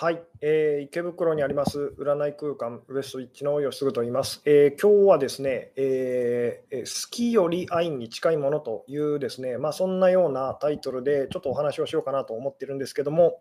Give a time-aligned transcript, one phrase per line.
[0.00, 4.40] はい、えー、池袋にあります占い空間ウエストイッチの吉嗣と言います。
[4.44, 13.40] えー、今日はですね、えー、好きより愛に近いものというですね、まあ、そんなようなタイトルでちょっとお話をしようかなと思ってるんですけども、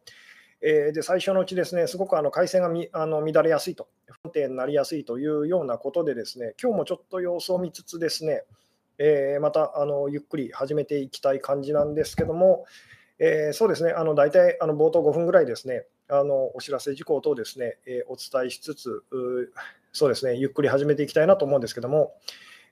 [0.62, 8.42] えー、で最初のうちですね、すごくあの回線がみあの乱れやすいと、不安定になりやすいというようなことでですね、今日もちょっと様子を見つつですね、
[8.98, 12.66] えー、またあのゆっくり始めていきたい感じなんですけども、
[13.20, 19.04] えー、そうですね、あの大体あの冒頭5分ぐらいですね、あのお知らせ事項等ですね、えー、お伝えしつつ、
[19.92, 22.14] そうですね、ゆっくり始めていきたいなと思うんですけども、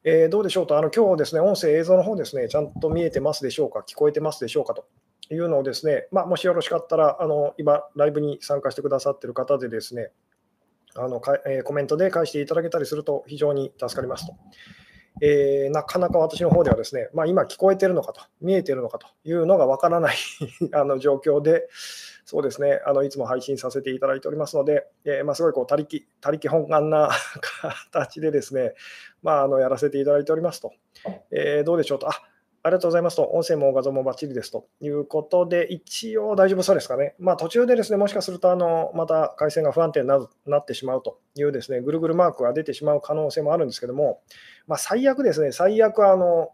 [0.03, 4.85] えー、どうでしょうと、あの今日ですね、音声、映像の方ですね、ちゃんと見えてますでしょうか、聞こえてますでしょうかと
[5.31, 10.11] いうのをですね、まあ、もしよろしかったら、あの今、ライブに参加してくださっている方でですね、
[10.97, 14.33] あのかえー、コメントで返していただけたりすると非常に助かりますと。
[15.22, 20.16] えー、なかなか私の方ではですね、まあ、今聞こえてるのかと、見えてるのかというのがわからない
[20.73, 21.67] あの状況で、
[22.26, 27.12] そうですね、あのいつも配信させていただいておりますので、えー、まあ、すごいこう他力他力本願な
[27.92, 28.73] 形でですね、
[29.22, 30.73] まあ、あのやらせていただいておりますと、
[31.30, 32.14] えー、どうでしょうと、あ
[32.64, 37.14] ありがとうございますと、音声も画像もバッチリですということで、一応大丈夫そうですかね。
[37.20, 44.22] まあ、途中でですね、もしかするとあのまた回線が不安定にななってしまうというですね、ぐるぐるマークが出てしまう可能性もあるんですけども、
[44.66, 46.53] まあ、最悪ですね、最悪あの、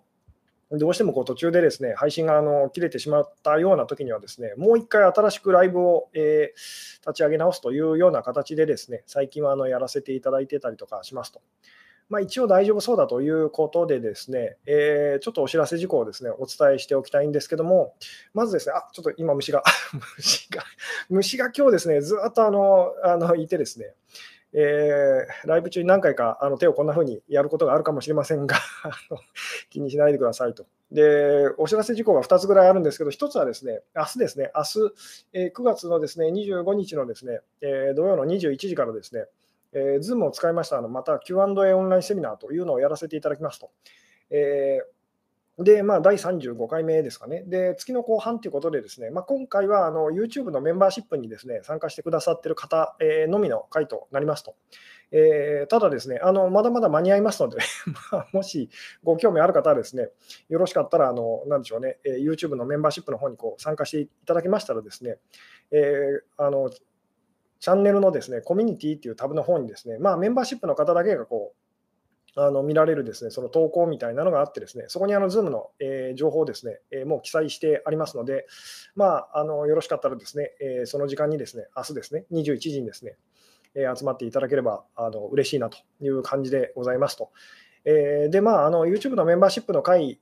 [0.78, 11.42] どうしてもこう途中でですね配信があの切れてしまったような時にはですねもう一回新しくライブを、えー、立ち上げ直すというような形でですね最近はあのやらせていただいてたりとかしますと。
[12.12, 17.96] まあ、一応大丈夫そうだということでですね、えー、ちょっとお知らせ事項をですねお伝えしておきたいんですけども、
[18.34, 19.64] まずですね、あちょっと今虫が、
[20.18, 20.62] 虫が、
[21.10, 23.94] 虫が今日ですね、ずっとあのあのいてですね、
[24.54, 28.58] えー、ライブ中に何回かあの手をこんな風にやることがあるかもしれませんが
[29.72, 30.68] 気にしないでくださいと。
[30.92, 34.94] で、お知らせ事項が2つぐらいあるんですけど、1つはですね、明日ですね、明日、
[35.34, 39.26] え、9月のですね25日のですね、え、土曜の21時からですね、
[39.74, 43.72] えー、Zoom を使いましたあのまた Q&A オンラインセミナーというのをやらせていただきますと。
[44.30, 47.44] えー、で、まあ、第35回目ですかね。
[47.48, 54.56] で、月の後半ということで、ですね、まあ、今回はあの YouTube のメンバーシップにですね参加してくださっている方、え、のみの回となりますと。
[55.12, 57.58] えー、ただですね、あのまだまだ間に合いますので
[58.12, 58.70] まあ、もし
[59.04, 60.10] ご興味ある方はですね、
[60.50, 65.18] よろしかったら、あのなんでしょうね、えー、YouTube のメンバーシップの方にこう参加していただきましたらですね、
[65.72, 71.62] えー、あのチャンネルのですね、コミュニティっていうタブの方にですね、まあ、メンバーシップの方だけがこう、
[72.36, 78.48] あの見られるですね、その投稿みたいなのがあってですね、そこにあの Zoom の、えー、情報をですね、えー、もう記載してありますので、
[78.96, 83.18] まあ、あのよろしかったらですね、えー、その時間にですね、明日ですね、21時にですね、
[83.76, 87.32] え集まっていただければあの嬉しいなという感じでございますと。
[87.86, 90.20] えで、まあ、あの YouTube のメンバーシップの会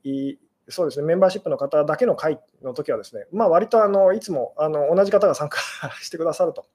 [0.70, 5.58] そうですね、メンバーシップの方だけの会の時はですね、まあ、割とあのいつもあの同じ方が参加
[6.00, 6.66] してくださると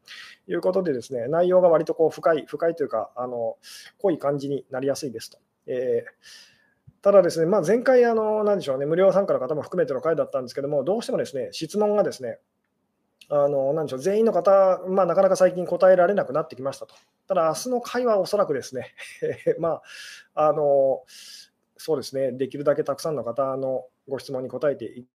[0.47, 3.58] いうことでですね、内容が割とこう深い、深いというか、あの
[4.00, 5.40] 濃い感じになりやすいですと。
[5.68, 6.56] えー
[7.06, 12.40] ただですね、まあ、前回、あの何でしょうね、無料参加の方も含めての会だったんですけども、どうしてもですね、質問がですね、
[13.30, 16.96] あの何でしょう全員の方、まあ、なかなか最近答えられなくなってきましたと。
[17.28, 18.94] ただ、明日の会はおそらくですね、
[19.59, 19.81] ま
[20.34, 21.03] あ、あの
[21.78, 25.08] そうですね、できるだけたくさんの方のご質問に答えてい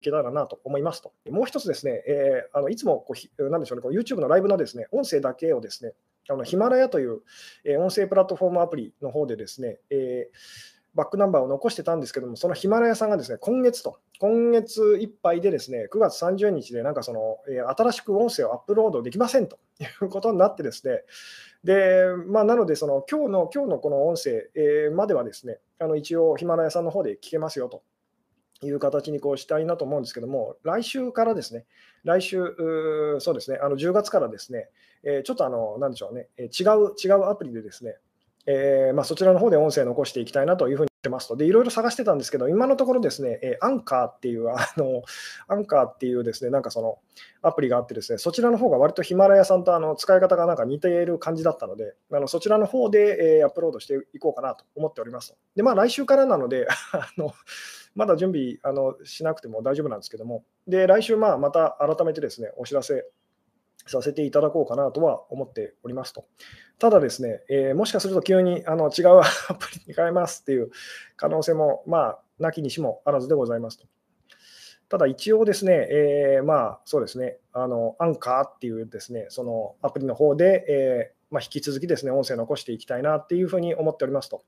[0.00, 1.12] けたらなと思いますと。
[1.30, 5.92] もう一つですね、えー、あのいつもこうなんでしょうね、YouTube のライブのですね音声だけをですね、
[6.28, 7.20] あのヒマラヤという、
[7.64, 10.36] えー、音声プラットフォームアプリの方でですね、えー、
[10.96, 21.02] バックナンバーを残してたんですけども、そのヒマラヤさんがですね、今月と、今月いっぱいでですね、9月30日でなんかその、え、新しく音声をアップロードできませんということになってですね、
[21.64, 27.82] で、まあ、なので、その今日の今日のこの音声、え、まではですね、あの一応ヒマラヤさんの方で聞けますよと
[28.64, 31.66] いう形にこうしたいなと思うんですけども、来週からですね、
[32.04, 34.70] 来週、そうですね、あの10月からですね、
[35.02, 37.96] え、ちょっとあの、なんでしょうね、違う、違うアプリでですね、
[38.46, 41.36] え、まあ、そちらの方で音声残していきたいなというふうにってますと。
[41.36, 45.02] で、いろいろ探してたんですけど、今のところですね、えアンカーっていう、あの、
[45.46, 46.98] アンカーっていうですね、なんかその
[47.42, 55.36] アプリがあってですね、そちらの方が割とヒマラヤさんとあの使い方がなんか似ている感じだったので、あのそちらの方で、えアップロードしていこうかなと思っておりますと。
[55.54, 57.32] で、まあ来週からなので、 あの、
[57.94, 63.06] まだ準備あのしなくても大丈夫なんですけども、で、来週まあまた改めてですね、お知らせ
[63.86, 66.26] させていただこうかなとは思っておりますと。
[66.78, 70.70] ただですね、えー、もしかすると急にあの違うアプリに 変えますっていう
[71.16, 73.86] 可能性も、まあ、なきにしもあらずでございますと。
[74.88, 84.44] ただ一応ですね、えー、まあそうですね、あのアンカーっていうですね、そのアプリの方で、えー、まあ、引き続きですね、音声残していきたいなっていうふうに思っておりますと。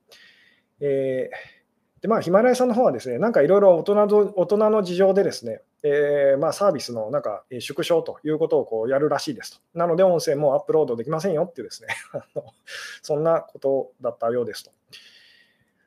[0.80, 1.57] えー
[2.00, 9.78] で、まあ、ヒマラヤさんの方はですね、なんかいろいろ大人の大人の事情でですね、えー、まあ、サービスのなんか縮小ということをこうやるらしいですと。
[9.78, 11.88] なので、音声もアップロードできませんよっていうですね、
[13.02, 14.70] そんなことだったようですと。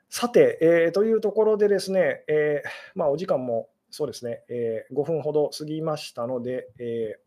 [0.09, 7.19] さて、えー、というところでですね、えー、まあ、お時間もそうですね、え5分ほど過ぎましたので、え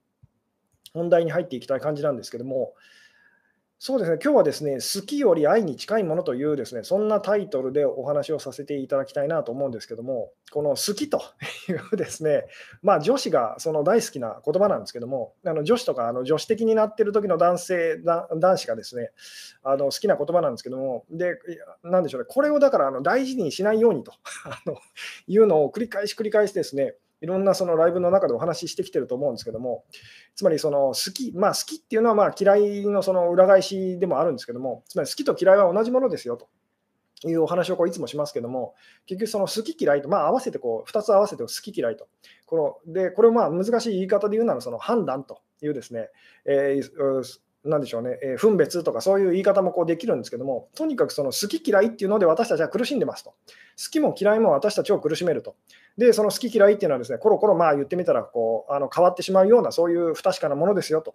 [0.95, 2.75] 本題に入っていきたい感じなんですけども、
[3.79, 11.21] そうですね、今日はですね、好きより愛に近いものというですね、そんなタイトルでお話をさせていただきたいなと思うんですけども、この好きと
[11.69, 12.47] いうですね、
[12.83, 19.11] まあ女子がその大好きな言葉なんですけども、あの女子とかあの女子的になってる時の男性、男子がですね、
[19.63, 21.39] あの好きな言葉なんですけども、で、
[21.83, 24.13] なんでしょうね、これをだからあの大事にしないようにと
[24.47, 24.79] あの
[25.27, 26.95] いうのを繰り返し繰り返しですね、
[27.25, 29.85] いろんなそのライブの中でお話ししてきてると思うんですけども、
[30.35, 36.49] つまりその好き、まあ、好きっていうのはまあ嫌いのその裏返しでもあるんですけども、つまり好きと嫌いは同じものですよと。
[37.27, 38.75] いうお話をこういつもしますけども、
[39.07, 42.07] 結局その好き嫌いと、まあ、合わせてこう2つ合わせて好き嫌いと。
[42.45, 46.11] このでこれをまあ難しい言い方で言うならその判断というですね、
[46.45, 47.23] えー、
[47.65, 53.31] なんでしょうね、えー、分別とかそういう言い方もこうできるんですけども、とにかくその好き嫌いっていうので私たちは苦しんでますと。
[53.31, 53.37] 好
[53.91, 55.57] きも嫌いも私たちを苦しめると。
[55.97, 61.15] で、その好き嫌いっていうのはですね、コロコロまあ言ってみたらこうあの変わってしまうようなそういう不確かなものですよと。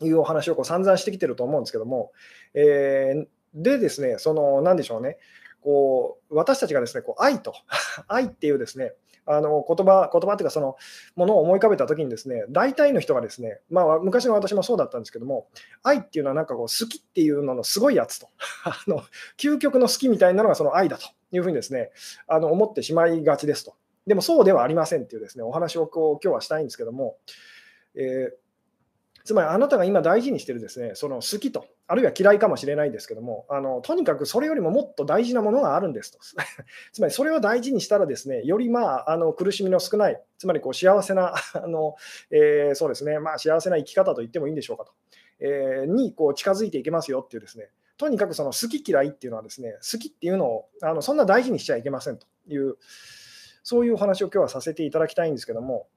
[0.00, 2.12] いうお話をこう散々してきてると思うんですけども、
[2.54, 5.18] えー、でですね、そのなんでしょうね、
[5.60, 7.54] こう私たちがですね、こう愛と、
[8.06, 8.94] 愛っていうですね、
[9.28, 10.76] あの言葉言葉っていうかその
[11.16, 15.48] ものを思い浮かべた時にですね大体の人がですね、まあ、昔の私もそうだったんですけども
[15.82, 18.28] 愛っていうのはなんかこう好きっていうののすごいやつと。
[18.64, 19.02] あの
[19.36, 21.90] 究極の好きみたいなのがその愛だというふうにですね
[22.26, 23.74] あの思ってしまいがちですと。
[24.06, 27.18] でもそうではありませんっていうですねお話をこう今日はしたいんですけども、
[27.94, 28.48] えー
[29.28, 36.18] つまりあなたが今大事にしてるですね、その好きと、あるいは嫌いかもしれないですけども、あのとにかくそれよりももっと大事なものがあるんですと。
[36.92, 41.96] つまりそれを大事にしたらですね、よりまああの苦しみの少ない、つまりこう幸せなあの、
[42.30, 44.92] えー、そうですね、まあ、幸せな生き方と言ってもいいんでしょうかと、
[45.40, 52.76] えー、にこう近づいていけますよっていうですね、とにかくその好き嫌いっていうのはですね、好きっていうのをあのそんな大事にしちゃいけませんという、
[53.62, 55.88] そういうお話を今日はさせていただきたいんですけども、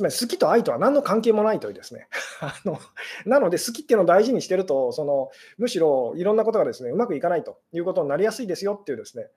[0.00, 2.08] つまり好きと愛とは何の関係もないというですね。
[2.40, 2.78] あの
[3.26, 9.28] なので好きっていうのを大事にしてるとそのむしろいろんなことがですねうまくいかないということになりやすいですよっていうですね。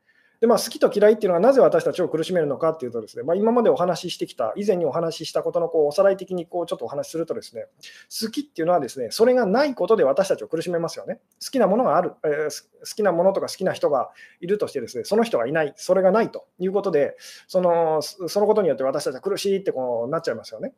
[0.44, 7.68] でまあ、好きと嫌いっていうのはなぜ私たちを苦しめるのかっていうとですね、まあ、今までお話ししてきた、以前にお話ししたことのこうおさらい的にこうちょっとお話しするとですね、
[8.10, 11.22] 好きっていうのはですね、それがないことで私たちを苦しめますよね。
[11.42, 14.10] 好きなものがある、えー、好きなものとか好きな人が
[14.42, 17.16] いるとしてですね、その人がいない、それがないということで、
[17.48, 20.74] そのそのことによって私たちは苦しいってこうなっちゃいますよね。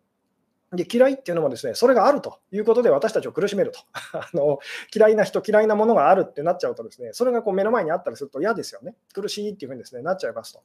[0.74, 3.80] で嫌いっていうのもですねそれがあるということで私たちを苦しめると
[4.14, 4.60] あの
[4.94, 10.64] 嫌いな人嫌いなものがあるってなっちゃうとですねそれがこう目の前にあったりすると嫌ですよね苦しいっていうふうにですねなっちゃいますと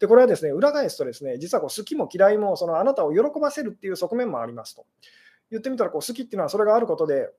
[0.00, 4.86] でこれはですね裏返すとですね実はこう好きも嫌いもそのあなたを喜ばせるっていう側面もありますと
[5.50, 7.30] 言ってみたらこう好きっていうのはそれがあることで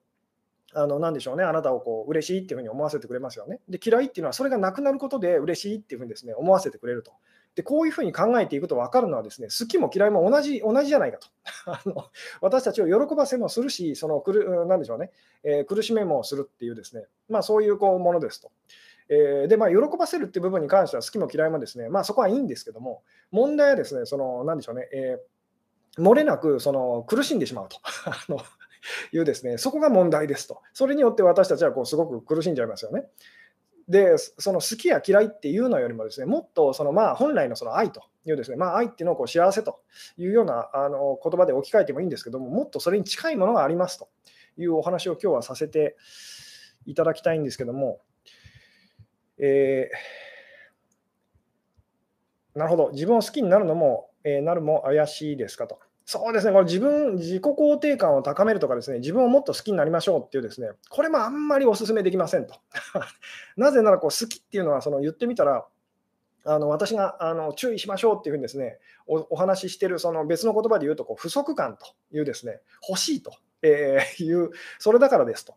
[0.76, 3.62] あの、なでしょうね、あなたをこう嬉しいっていうふうに思わせてくれますよね。
[3.70, 7.14] で、嫌いっていうのは、それがなくなることで嬉しいっていうふうにですね、思わせてくれると。
[7.56, 11.28] で、こういうふうに考えていくと分かるのはですね、好きも嫌いも同じ同じじゃないかと。
[11.72, 12.06] あの
[12.42, 15.12] 私たちを喜ばせもするし、そのくる、なんでしょうね、
[15.44, 18.52] えー、苦しめもするっていうですね、まあそういうこうものですと。
[19.08, 27.78] えー、で、まあ、喜ばせるっていう部分に関しては好きも嫌いもですね、まあそこはいいんですけども、問題はですね、その、なんでしょうね、えー、漏れなくその苦しんでしまうと。
[28.06, 28.40] あの
[29.12, 30.62] いうですね、そこが問題ですと。
[30.74, 33.08] それによって私たちはこうすごく苦しんじゃいますよね。
[33.88, 39.82] で、その好きや嫌いっていうのよりもですね、もっとそのまあ本来のその愛というですね、まあ愛っていうのをこう幸せと
[40.18, 44.10] いうようなあの言葉で置き換えてもいいんですけども、もっとそれに近いものがありますと
[44.58, 45.96] いうお話を今日はさせて
[46.86, 48.02] いただきたいんですけども、
[49.38, 55.80] えー、なるほど、自分を好きになるのも、えー、なるも怪しいですかと。
[56.08, 62.56] そうですね、これ自分、自己肯定感を高めるとかですね、自分をもっと好きになりましょうっていうですね、これもあんまりお勧めできませんと。
[63.58, 65.66] なぜならこう好きっていうのはその言ってみたら、
[66.48, 73.32] あの私があの注意しましょうっていうふうにですね、おお話ししてるその別の言葉で言うとこう不足感というですね、欲しいと、
[73.64, 75.56] いう、それだからですと。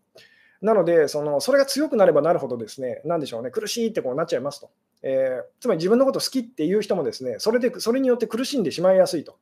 [0.61, 4.71] なので、そのそれが強くなればなるほどですね、なんでしょうね、苦しいってこうなっちゃいますと。
[5.03, 9.37] えー、つまり自分のこと好きっていう人もですね、それでそれによって苦しんでしまいやすいと。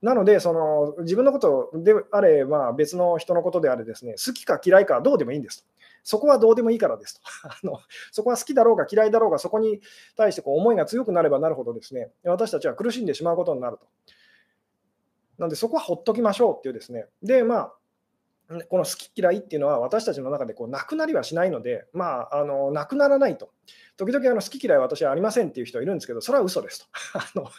[0.00, 5.68] なので、その自分のことであれ、まあ、別の人のことであれですね、好きか嫌いかどうでもいいんですと。
[6.04, 7.20] そこはどうでもいいからですと。
[7.48, 7.78] あの
[8.10, 9.80] そこは好きだろうが嫌いだろうが、そこに
[10.16, 13.86] 対してこう思いが強くなればなるほどですね、私たちは苦しんでしまうことになると。
[15.38, 17.06] なので、そこはほっときましょうっていうですね。
[17.22, 17.74] で、まあ、
[18.68, 23.50] この好き嫌いっていうのは私たちの中でこうなくなりはしないので、まあ、あのなくならないと。
[23.96, 26.86] 時々あの好き嫌い私はありませんっていう人いるんですけど、それは嘘ですと。
[27.18, 27.50] あの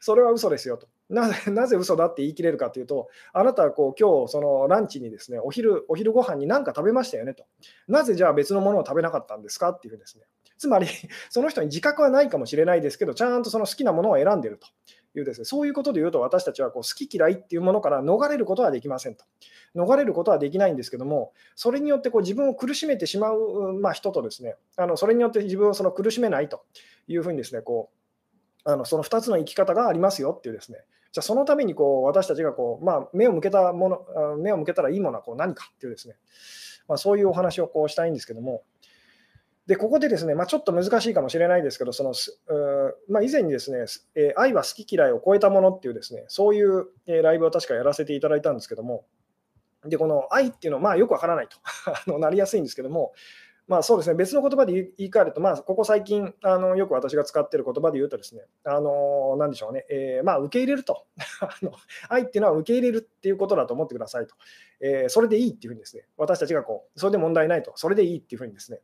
[0.00, 0.88] それは嘘ですよと。
[1.08, 7.44] なぜなぜ嘘だって言い切れるかというと、あなたはこう今日そのランチにですね、お昼お昼ご飯に何か食べましたよねと。
[7.88, 10.24] なぜじゃあ別のものを食べなかったんですかっていうですね。
[10.58, 10.86] つまり、
[11.28, 14.68] その人に自覚はないかもしれないですけど、ちゃんとその好きなものを選んでると
[15.18, 19.24] いうですね、そういうことで言うと、私たちはこう好き嫌いっていうものから逃れることはできませんと。
[19.74, 26.64] 逃れることはできないんですけども、それによってこう自分を苦しめてしまう、まあ、人とですね、あのそれによって自分をその苦しめないと
[27.08, 27.90] いうふうにですね、こ
[28.64, 30.78] うあのその2つの生き方がありますよっていうですね、
[31.12, 36.16] じゃそのためにこう私たちがこう、まあ、目を向けたもの、目を向けたらいいものはこう何かっていうですね、
[36.88, 38.62] まあ、そういうお話をこうしたいんですけども、
[39.66, 42.14] で、ここでですね、まあ、ちょっと難しいかもしれないですけど、その
[43.08, 49.04] まあ、以前にですね、えー、愛は好き嫌いを超えたものっていうですね、そういう、えー、ライブを確かやらせていただいたんですけども、
[49.84, 53.12] で、この愛っていうのは、まあ、よくわからないと あのなりやすいんですけども、
[53.68, 61.06] まあそうですね、別の言葉で言い換えると、まあ、ここ最近あの、よく私が使っている言葉で言うとですね、あのなんでしょうね、えー、まあ、受け入れると
[61.40, 61.72] あの。
[62.08, 64.34] 愛っていうのは受け入れるっていうことだと思ってくださいと。
[64.80, 68.80] えー、それでいいっていうふうにですね、私たちがこう、それで問題ないと、それでいいっていうふうにですね、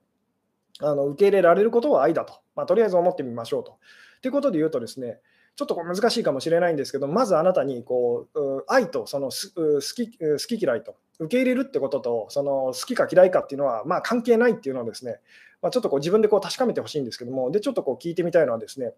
[0.80, 3.78] あの受け入れられることは愛だと、まあ、とりあえず思ってみましょうと。
[4.22, 5.18] ということで言うとですね、
[5.56, 15.18] ちょっと難しいかもしれないんですけど、まずあなたにこう愛とその好き好き嫌いと受け入れるってことと、その好きか嫌いかっていうのはまあ関係ないっていうのをですね、
[15.60, 18.92] まあ、ちょっとこう自分でこう確かめてほしいんですけども、でちょっとこう聞いてみたいのはですね、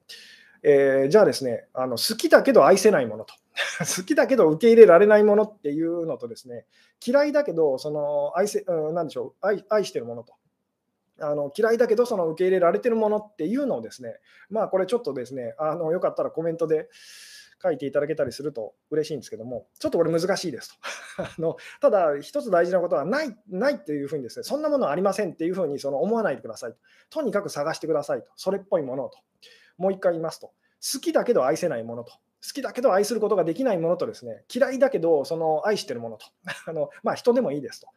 [0.62, 3.34] えー、じゃあですね、あの好きだけど愛せないものと、
[3.80, 6.66] 好きだけど受け入れられないものっていうのとですね、
[7.04, 10.34] 嫌いだけどその愛せ、う、なんでしょう愛、愛してるものと。
[11.20, 14.16] あの嫌いだけどその受け入れられてるものっていうのをですね、
[14.48, 16.88] まあこれちょっとですね、あのよかったらコメントで
[17.62, 20.70] 書いていただけたりすると嬉しいんですけども、ちょっとこれ難しいです
[21.16, 21.22] と。
[21.22, 26.78] あのただ、一つ大事なことはない、ないっていうふうにですね、そんなものはありませんっていうふうにその思わないでくださいと。
[27.10, 28.28] とにかく探してくださいと。
[28.36, 29.18] それっぽいものをと。
[29.76, 30.48] もう一回言いますと。
[30.48, 32.12] 好きだけど愛せないものと。
[32.42, 36.26] 好きだけど愛することができないものとですね、嫌いだけどその愛してるものと。
[36.66, 37.88] あのまあ、人でもいいですと、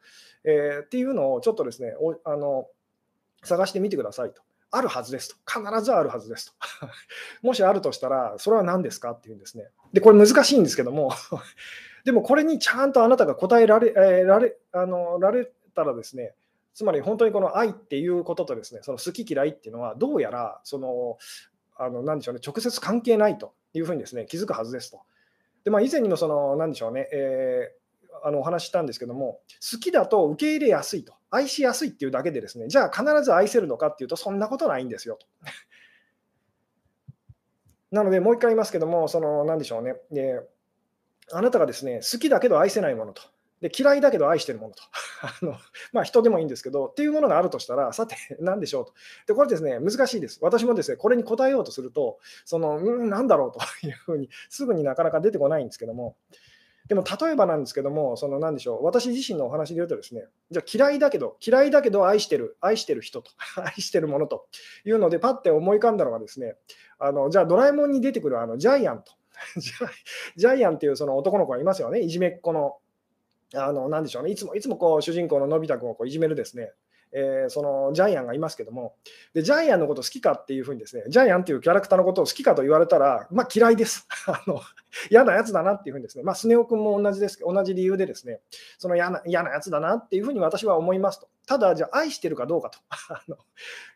[0.44, 2.68] えー、っていうのをちょっとですね、おあの
[3.46, 4.42] 探してみてくださいと。
[4.70, 5.60] あるはずですと。
[5.60, 6.52] 必ずあるはずですと。
[7.46, 9.70] もしあるとしたら、それは何ですかっていうんですね。
[9.92, 11.12] で、これ難しいんですけども
[12.04, 16.34] でもこれにちゃんとあなたが答えられえー、られあのられたらですね、
[16.74, 21.18] つまり本当にこの愛っていうこととですね、その好き嫌いっていうのは、どうやら、その、
[21.76, 25.00] あの、なんでしょうね、直接関係ないというふうにですね、気づくはずですと。
[25.62, 27.83] で、まあ、以前にもその、なんでしょうね、えー、
[28.24, 29.40] あのお話したんですけども、
[29.70, 31.12] 好きだと受け入れやすいと。
[31.30, 35.26] 愛しやすいっていうだけでですね、じゃあ必ず愛せるのかっていうと、そんなことないんですよと。
[37.92, 40.40] なので、もう一回言いますけども、その、なんでしょうね、で
[41.32, 43.22] あなたがですね、好きだけど愛せないものと、
[43.60, 44.82] で嫌いだけど愛してるものと、
[45.22, 45.56] あの
[45.92, 48.94] まあ、人でもいいんですけど、っていうものがあるとしたら、さて、何でしょうと。
[49.26, 50.38] で、これですね、難しいです。
[50.42, 56.16] 私もですね、これに答えようとすると、その、うん、なんだろうというふうに、すぐになかなか出てこないんですけども、
[56.88, 64.46] でも例えばなんですけども、その何でしょう、私自身のお話で言うとですね、じゃあ嫌いだけど、嫌いだけど愛してる、愛してる人と、 愛してるものと
[64.84, 66.56] いうので、パッて思い浮かんだのがですね、
[66.98, 69.12] あのじゃあドラえもんに出てくるあのジャイアンと、
[70.36, 72.76] ジャイアンっていうその男の子がいますよね、いじめっ子の。
[73.56, 76.72] あの何でしょうね、いつもいつもこう主人公ののび太くんをこういじめるですね、
[77.14, 78.96] えー、そのジャイアンがいますけども
[79.32, 84.06] で、ジャイアンのこと好きかっていうふうにですね、ジャイアンっていうキャラクターのことを好きかと言われたら、まあ、嫌いです。
[84.26, 84.60] あの
[85.10, 88.40] 嫌なやつだなっていうふうにですね、まあ、スネ夫君も同じです同じ理由でですね、
[88.78, 91.28] その嫌な嫌なやつだなっていうふうに私は思いますと。
[91.46, 93.36] ただ、じゃあ愛してるかどうかと あの、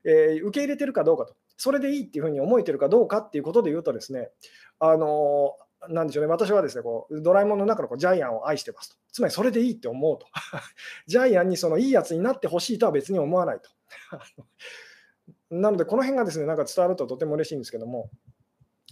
[0.04, 4.30] えー、受け入れてるかどうかと、それでいいっていうふうに思えてるかどうかっていうことで言うとですね、
[4.78, 5.56] あの
[5.88, 8.96] なんでしょうね、私はですね、こうドラえもんの中のこうジャイアンを愛してますと。
[9.12, 10.26] つまりそれでいいって思うと。
[11.06, 13.70] ジャイアンにそのいいやつになってほしいとは別に思わないと。
[15.50, 18.10] なので、この辺がですね、なんか伝わるととても嬉しいんですけども、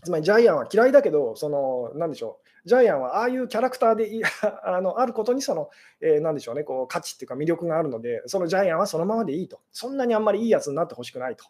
[0.03, 4.11] つまりジャイアンは嫌いだけど、その、なんでしょう、ジャイアンはああいうキャラクターで
[4.65, 9.61] あのあることにその、えー、なんでしょうね、こう価値っていうか魅力があるので、そのジャイアンはそのままでいいと。
[9.73, 11.45] そんなにあんまりいいやつになってほしくないと。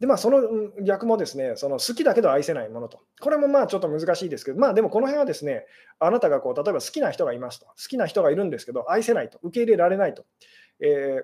[0.00, 0.40] で、まあ、その
[0.82, 3.00] 逆もですね、その好きだけど愛せないものと。
[3.20, 5.64] これもまあちょっと難しいですけど、まあでもこの辺はですね、
[5.98, 7.66] あなたがこう例えば好きな人がいますと。
[7.66, 9.38] 好きな人がいるんですけど、愛せないと。
[9.42, 10.26] 受け入れられないと。
[10.80, 11.22] え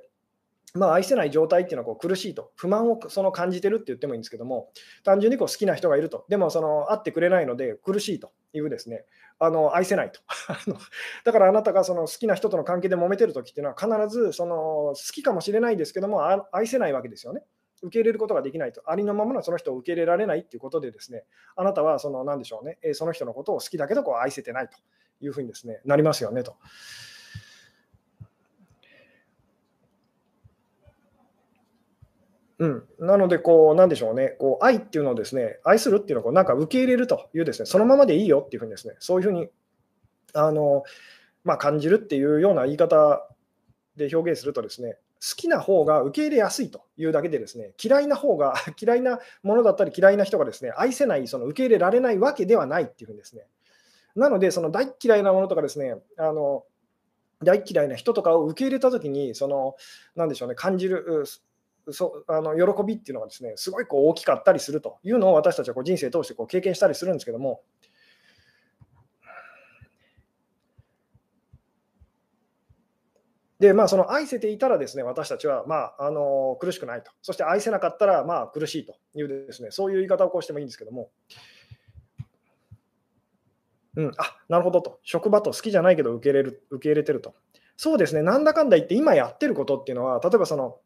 [0.74, 4.70] ー、まあ、愛せない状態っていうのはこう苦しいと、不満をその感じてるって言ってもいいんですけども、
[5.04, 9.04] 単純にこう好きな人がいると、でもその会ってくれないので苦しいというですね、
[9.38, 10.20] あの愛せないと
[11.24, 17.44] だからあなたがその好きな人との関係で揉めてるときっていうのは、必ずその好きかもしれないですけども、愛せないわけですよね。
[17.82, 21.24] 受け入れることができないと、ありのままのその人を受け入れられないということで、ですね
[21.56, 24.76] あなたはその何でしょうね、その人のことを好きだけどこう愛せてないと
[25.20, 26.56] いうふうにですねなりますよねと。
[32.58, 39.48] うん、なので、こう、なんでしょうね、こう愛っていうのをですね、愛するっていうのをこうなんか受け入れるというですね、そのままでいいよっていうふうにですね、そういうふうに
[40.32, 40.84] あの、
[41.42, 43.28] まあ、感じるっていうような言い方
[43.96, 53.46] で表現するとですね、好きな方が受け入れやすいというだけでですね、嫌いな方が、 嫌いなものだったり嫌いな人がですね、愛せない、その受け入れられないわけではないっていうふうにですね。
[54.16, 56.64] なので、その大嫌いなものとかですね、あの
[57.44, 59.76] 大嫌いな人とかを受け入れたときに、その、
[60.16, 61.24] なんでしょうね、感じる、
[61.90, 67.62] そあの喜びっていうのがですね、すごいこう大きかったりするというのを私たちはこう人生通してこう経験したりするんですけども、
[73.62, 77.12] で、まあ、その愛せていたらですね、私たちは、まあ、あの苦しくないと。
[77.22, 81.10] そして愛せなかったら、まあ、苦しいというですね、そういう言い方をこうしてもいいんですけども、
[83.94, 84.98] うん、あなるほどと。
[85.04, 87.36] 職場と好きじゃないけど受け入れる受け入れてると。
[87.76, 90.78] そうですね、なんだかんだ言って今やってることっていうのは、例えばその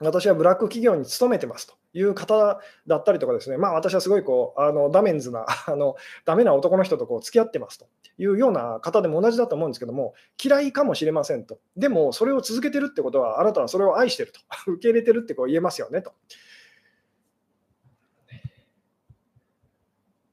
[0.00, 7.86] 私はブラック企業に勤めてますという方だったりとかですね、まあ、私はすごいこうあのダメンズな あの、ダメな男の人とこう付き合ってますと
[8.18, 11.58] いうような方でも同じだと思うんですけども、嫌いかもしれませんと。
[11.76, 14.40] でも、それを続けてるってことは、あなたはそれを愛してると。
[14.72, 16.12] 受け入れてるってこう言えますよねと。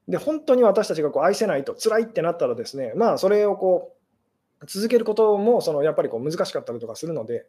[0.07, 3.95] で、本当に私たちがこう愛せないと、辛いってなったらですね、まあ、それをこ
[4.61, 7.47] う続けることもそのやっぱりこう難しかったりとかするので、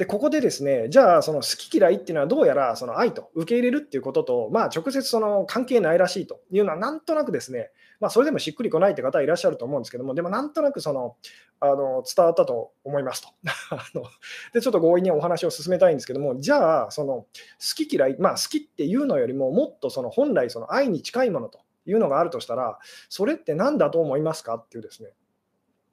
[0.00, 11.16] で、ここでですね、じゃあ、その好き嫌いっていうのはどうやらその愛と受け入れるっていうことと、まあ、直接その関係ないらしいというのは、なんとなくですね、まあ、それでもしっくりこないって方はいらっしゃると思うんですけども、でもなんとなくその
[11.60, 13.28] あの伝わったと思いますと
[13.76, 14.04] あの。
[14.54, 17.26] で、ちょっと強引にお話を進めたいんですけども、じゃあ、その好
[17.76, 22.78] き嫌い、まあ、好きっていうのよりも、もっとその本来、その愛に近いものというのがあるとしたら、
[23.10, 25.10] それって何だと思いますかっていうですね、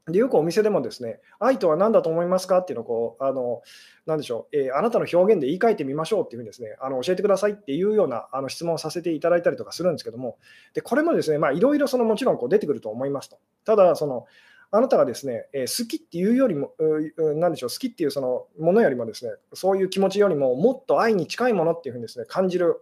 [0.08, 2.60] でよくお店でもですね、愛とは何だと思いますか？
[2.60, 3.62] っていうのをこう、あの、
[4.06, 10.38] なんでしょう、えー、あなたの表現で言い換えてみましょうっていうふうにですね、あの教えてくださいっていうようなあの質問をさせていただいたりとかするんですけども、
[10.74, 13.38] でこれもですね、まあ、いろいろそのもちろんこう出てくると思いますと。
[13.65, 14.26] ただ、その、
[14.72, 16.74] あなたがですね、えー、好きっていうよりも、
[17.17, 22.82] なんでしょう、好きっていうそのものよりもですね、そういう気持ちよりも、もっと愛に近いものっていうふうにですね、感じる、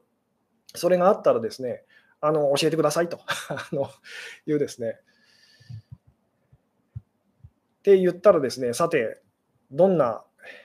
[0.75, 1.83] それがあったらですね、
[2.21, 3.19] あの教えてくださいと。
[3.49, 3.89] あの
[4.47, 4.99] いうですね、
[7.85, 9.21] って言ったらですね、さて、
[9.69, 10.23] どんな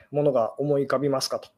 [0.09, 1.49] ものが思い浮かびますかと。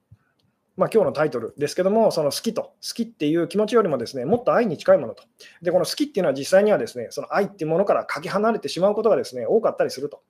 [0.75, 5.23] まあ、今日のタイトルですけども、その好きと、好きっていう気持ちよりもですね、もっと愛に近いものと。
[5.61, 10.21] で、この好きっていうのは実際にはですね、その愛っていうものからかけ離れてしまうことがですね、多かったりすると。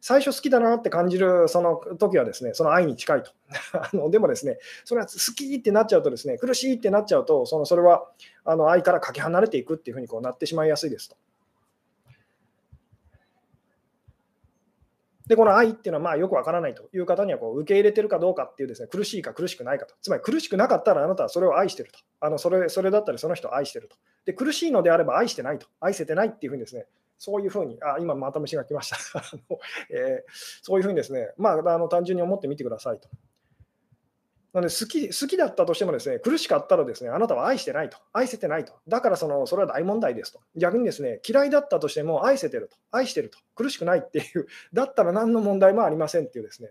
[0.00, 3.30] 最初好きだなって感じるその時はですね、その愛に近いと。
[3.78, 8.10] あのでもですね、それは好きってなっちゃうとですね、苦しいってなっちゃうと、そのそれは
[8.44, 11.16] あの愛からかけ離れていくっていうふうにこうなってしまいやすいですと。
[15.32, 19.94] で、この愛っていうのはまあよくわからないという方にはこう受け入れてるかどうかっていうですね、苦しいか苦しくないかと。
[20.02, 21.98] つまり苦しくなかったらあなたはそれを愛してると。
[22.20, 23.96] あのそれそれだったらその人を愛してると。
[24.26, 25.66] で、苦しいのであれば愛してないと。
[25.80, 26.84] 愛せてないっていうふうにですね、
[27.16, 28.98] そういうふうに、あ、今また虫が来ました
[29.90, 33.08] えー、そういうふうにですね、まあ、あの単純に思ってみてくださいと。
[34.52, 40.40] なので好き好きだったとしてもですね、苦しかったらですね、あなたは愛してないと、愛せてないと、だからそのそれは大問題ですと。
[40.56, 46.70] 逆にですね、嫌いだったとしても愛せてると、愛してると、苦しくないっていう、 だったら何の問題もありませんっていうですね。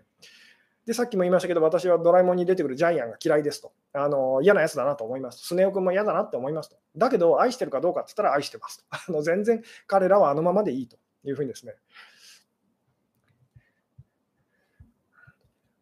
[0.86, 3.72] で、さっきも言いましたけど、私はドラえもんに出てくるジャイアンが嫌いですと。
[3.94, 5.46] あの嫌なやつだなと思います。
[5.46, 6.76] スネ夫君も嫌だなって思いますと。
[6.96, 8.84] だけど、愛してるかどうかって言ったら愛してますと。
[8.90, 11.74] あの全然彼らはあのままでいいというふうにですね、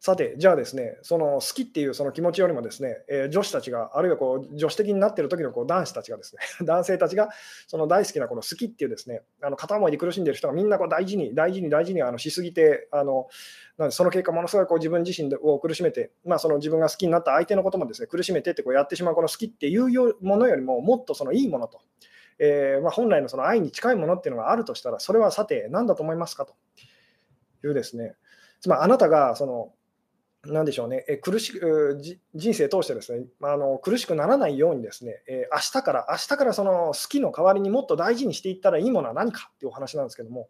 [0.03, 7.29] さて、じゃあですね、その好きっていうその気持ちよりもですね、えー、女子たちが、あるいはこう女子的になっている時のこの男子たちがですね、 男性たちが
[7.67, 13.29] その大好きなこの好きっていうですね、あの片思いで苦しんでいる人がみんなこう大事に、大事に大事にあのしすぎて、あの
[13.77, 21.79] なんその結果、ものすごいこう自分自身を苦しめて、まあ、その自分が好きになった相手のこともですね苦しめてってこうやってしまうこの好きっていうものよりも、もっとそのいいものと、
[22.39, 26.55] えー、まあ、本来のその愛に近いものっていうのがあるとしたら、それはさて何だと思いますかと
[27.67, 28.15] いうですね、
[28.63, 29.75] つまりあなたがその
[30.47, 32.01] なんでしょうね、え苦しく
[32.35, 40.49] 人生通してですね、あの苦しくならないようにですね、えー、明日から、明日からその好きの代わりにもっと大事にしていったらいいものは何かっていうお話なんですけども、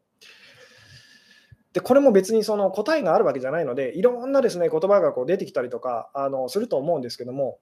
[1.72, 7.58] でこれも別にその答えがあるわけじゃないので、いろんなですね言葉がこう出てきたりとかあのすると思うんですけども、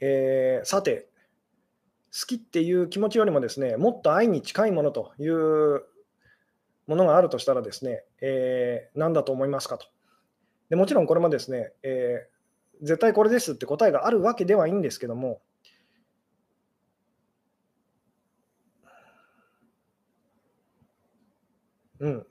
[0.00, 1.08] えー、さて、
[2.12, 5.82] 好きっていう気持ちよりもですね、もっと愛に近いものという
[6.88, 9.86] ものがあるとしたらですね、えー、何だと思いますかと。
[10.70, 15.40] でもちろんこれもですね、えー、絶対これですって答えがあるわけではいいんですけども、
[22.00, 22.26] うん。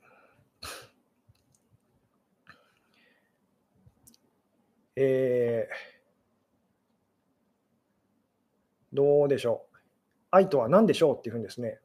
[4.96, 9.78] えー、どうでしょう。
[10.32, 11.80] 愛とは何でしょうっていうふうにですね、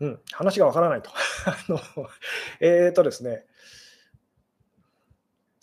[0.00, 1.10] うん、話がわからないと。
[1.46, 1.80] あの
[2.60, 3.46] えっとですね、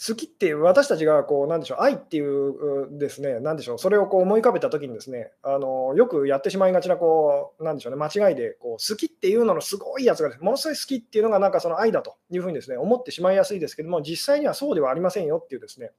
[0.07, 15.91] 好きっていう私たちがこうなんでしょう愛っていうですねなんでしょうそれをこう思い浮かべた時にですねあのよくやってしまいがちなこうなんでしょうね間違いでこう好きっていうののすごいやつがものすごい好きっていうのがなんかその愛だというふうにですね思ってしまいやすいですけども実際にはそうではありませんよっていうですね、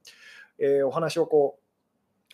[0.59, 1.66] えー、お話をこう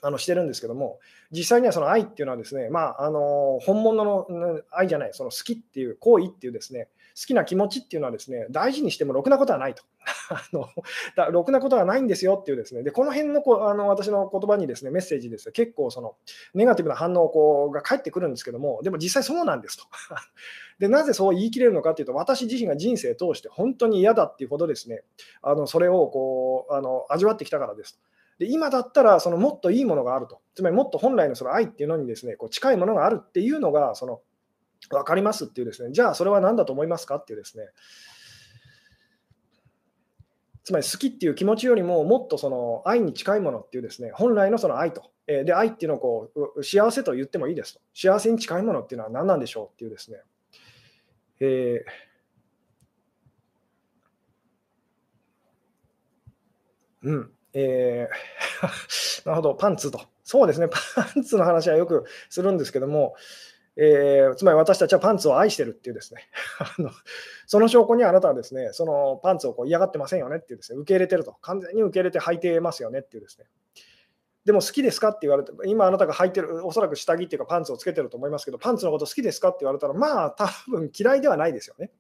[0.03, 0.99] あのしてるんですけども、
[1.31, 9.83] 実際にはその愛っていうのはですね、まあ、あの本物の愛じゃない、その好きっていう行為っていうですね、好きな気持ちっていうのはですね、大事にしてもろくなことはないと。
[10.29, 10.67] あの
[11.15, 16.15] だろくなことはないんですよっていうですね、でこの辺のこあの私の言葉にですね、メッセージですね結構その
[16.53, 19.85] ネガティブな反応こうが返ってくるんですけども、でも実際そうなんですと。
[20.79, 25.03] でなぜそう言い切れるのかというと、私自身が人生通して本当に嫌だっていうほどですね、
[25.41, 28.13] あのそれをこうあの味わってきたからですと。
[28.39, 34.21] で今だったらそのもっといいものがあると、つまりもっと本来のその愛っていうのにですねこう近いものがあるっていうのがその
[34.89, 37.65] 分かりますっていうですね、じゃあそれは何だと思いますかっていうですね、
[40.63, 50.17] つまり好きっていう気持ちよりももっとその愛に近いものっていうですね、本来のその愛と、えで愛っていうのをこう幸せと言ってもいいですと、幸せに近いものっていうのは何なんでしょうっていうですね、
[51.39, 60.01] えー、うん、えー、 なるほど、パンツと。
[60.23, 60.79] そうですね、パ
[61.19, 63.15] ンツの話はよくするんですけども、
[63.75, 66.27] えー、つまり私たちはパンツを愛してるっていうですね
[66.77, 66.91] あの、
[67.47, 73.45] その証拠にあなたはですね、そのパンツをこう嫌がってませんよねっていうですね、受け入れてると、完全に受け入れて履いてますよねっていうですね、
[74.45, 81.91] でも好きですかって言われて、今あなたが履いてる、おそらく下着っていうかパンツをつけてると思いますけど、パンツのこと好きですかって言われたら、まあ多分嫌いではないですよね。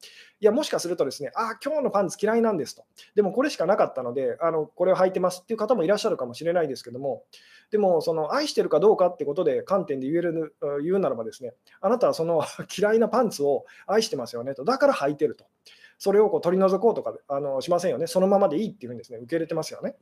[0.41, 2.83] いや、もしかするとですね、ああ、今日のパンツ嫌いなんですと。
[3.15, 7.23] でもこれしかなかったので、あのこれを履いてますっていう方もいらっしゃるかもしれないですけども、
[7.71, 12.43] でもその愛してるかどうかってことで観点で言える言うならばですね、あなたはその
[12.77, 14.65] 嫌いなパンツを愛してますよねと。
[14.65, 15.45] だから履いてると。
[15.97, 18.07] それをこう取り除こうとかあのしませんよね。
[18.07, 19.95] そのままでいいっていうふうにですね、受け入れてますよね。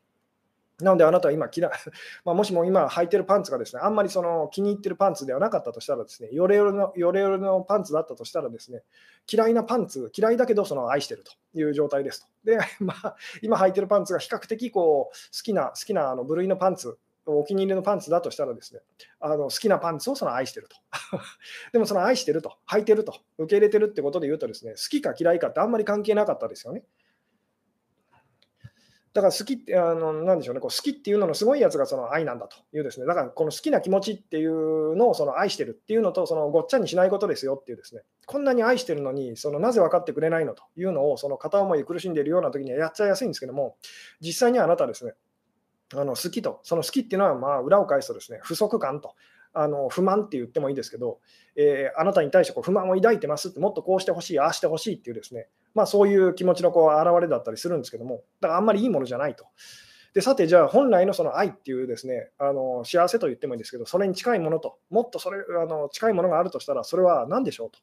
[0.83, 1.71] なのであなたは今嫌い、
[2.25, 8.83] まあ、もしも今履いてるパンツがですね、あんまりその気に入ってるパンツではなかったとしたらですね、ヨレヨレのヨレヨレのパンツだったとしたらですね、
[9.31, 12.27] 嫌いなパンツ、嫌いだけどその愛してるという状態ですと。
[12.43, 18.81] で、 まあ、今履いてるパンツが比較的こう好きな好きなあの部類のパンツ、お気に入りのパンツだとしたらですね、
[19.19, 20.75] あの好きなパンツをその愛してると。
[21.71, 26.83] でもその愛してると、履いてると、受け入れてるってことで言うとですね、好きか嫌いかってあんまり関係なかったですよね。
[29.13, 43.75] だから好きって、あのなんでしょうね、こう好きっていうののすごいやつがその愛なんだというですね、だからこの好きな気持ちっていうのをその愛してるっていうのと、そのごっちゃにしないことですよっていうですね、こんなに愛してるのに、そのなぜ分かってくれないのというのを、その片思いで苦しんでいるような時にはやっちゃいやすいんですけども、
[44.21, 45.13] 実際にはあなたですね、
[45.93, 49.15] あの好きと、その好きっていうのは、まあ、裏を返すとですね、不足感と、
[49.53, 51.19] あの不満って言ってもいいですけど、
[51.55, 59.45] えー、あなたに対してこう不満を抱いてますって、もっとこうしてほしい、ああしてほしいっていうですね、まあ、そういう気持ちのこう表れだったりするんですけども、だからあんまりいいものじゃないと。
[60.13, 67.79] でさて、じゃあ本来のその愛っていうですねあの幸せと言ってもいいんですけど、それに近いものと、もっとそれあの近いものがあるとしたら、それは何でしょうと。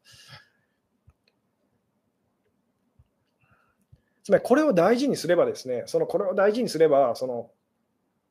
[4.25, 7.51] つまりこれを大事にすればですね、そのこれを大事にすれば、その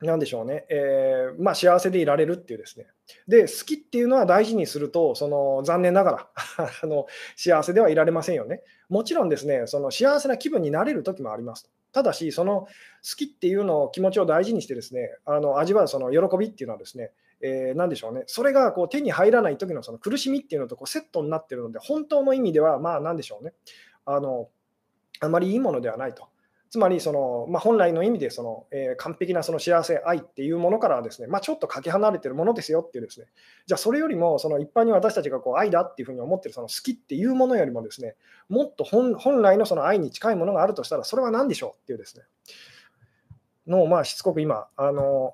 [0.00, 2.86] なんでしょうね、えー、まあ、幸せでいられるっていうですね。
[3.26, 6.28] で、好きっていうのは大事にすると、その残念ながら
[6.82, 7.06] あの
[7.36, 8.62] 幸せではいられませんよね。
[8.88, 11.68] もちろんですね、その幸せな気分になれる時もあります。
[11.90, 12.68] ただし、その好
[13.16, 23.52] きっていうのを気持ちを大事にしてですね、あの味わうその喜びっていうのはですね、えー、何でしょうね、それがこう手に入らない時のその苦しみっていうのとこうセットになってるので、本当の意味では、まあ何でしょうね、
[24.04, 24.48] あの
[25.20, 26.28] あまりいいものではないと。
[26.70, 33.26] つまりその、まあ、本来の意味でその、えー、完璧なその幸せ、愛っていうものからはですね、まあ、ちょっとかけ離れてるものですよっていうですね、
[33.66, 38.16] じゃあそれよりもその一般に私たちがこう愛だっていうふうに思ってるその好きっていうものよりもですね、
[38.48, 42.24] もっと本来のその愛に近いものがあるとしたら、それは何でしょうっていうですね、
[43.66, 45.32] のをまあしつこく今、あの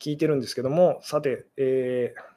[0.00, 2.33] 聞いてるんですけども、さて、えー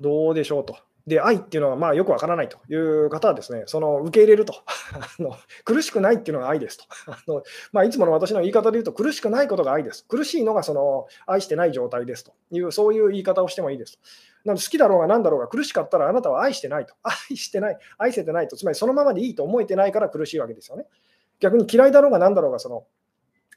[0.00, 0.76] どうでしょうと。
[1.06, 4.54] で、愛っていうのはまあよくわからないという方はですね、その受け入れると
[4.92, 6.84] あの、苦しくないっていうのが愛ですと。
[7.12, 10.04] あのまあ、いつもの私の言い方で言うと、苦しくないことが愛です。
[10.08, 13.98] 苦しいのがその愛してない状態ですという、そういう言い方をしてもいいですと。
[14.46, 16.94] なので好きだろうが何だろうが苦しかったらあなたは愛してないと。
[17.04, 18.56] 愛してない、愛せてないと。
[18.56, 20.86] つまりそのままでいいと思えてないから苦しいわけですよね。
[21.38, 22.84] 逆に嫌いだろうが何だろうがその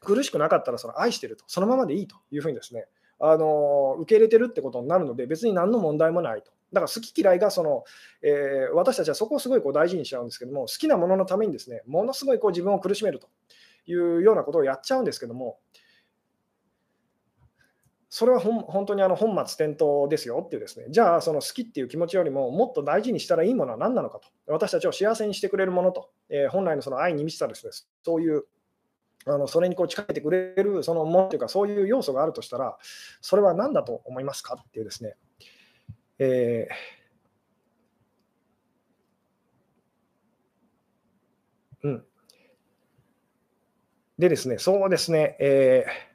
[0.02, 2.88] 苦しくなかったらその愛してると、そのままでいいというふうにですね、
[3.20, 6.52] あの受け入れてるってことになるので、別に何の問題もないと。
[6.72, 7.84] だから好き嫌いがその、
[8.22, 13.28] えー、私たちはそこをすごいこう大事にしちゃうんですけども、好きなもののためにですね、ものすごいこう自分を苦しめると
[13.88, 15.58] いうようなことをやっちゃうんですけども、
[18.12, 27.72] それは本当にあの本末転倒ですよっていうですね、じゃあその好きっていう気持ちよりももっと大事にしたらいいものは何なのかと、私たちを幸せにしてくれるものと、えー、本来のその愛に満ちたですね、
[28.04, 28.46] そういう
[29.26, 32.78] あのそれにこう近づいてくれるそのものというか、そういう要素があるとしたら、
[33.22, 35.16] それは何だと思いますかっていうですね、
[36.20, 42.06] えー、うん。
[44.18, 46.10] でですね、そうですね、えー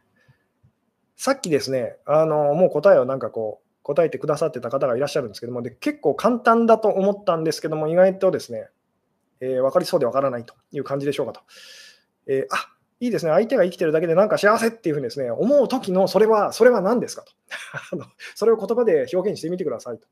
[1.24, 8.68] さっきですね、あのもう答えをなんかこう、答えてくださってた方がいらっしゃるんですけども、で結構簡単だと思ったんですけども、意外とですね、
[9.40, 11.40] えー、分かりそうで分からないという感じでしょうかと。
[12.26, 12.73] えー、あ
[13.04, 17.32] いいですね、相手が生きてるだけでなんか幸せっていうふうにですね、思う時のそれは、それは何ですかと。
[18.34, 20.06] それを言葉で表現してみてくださいと。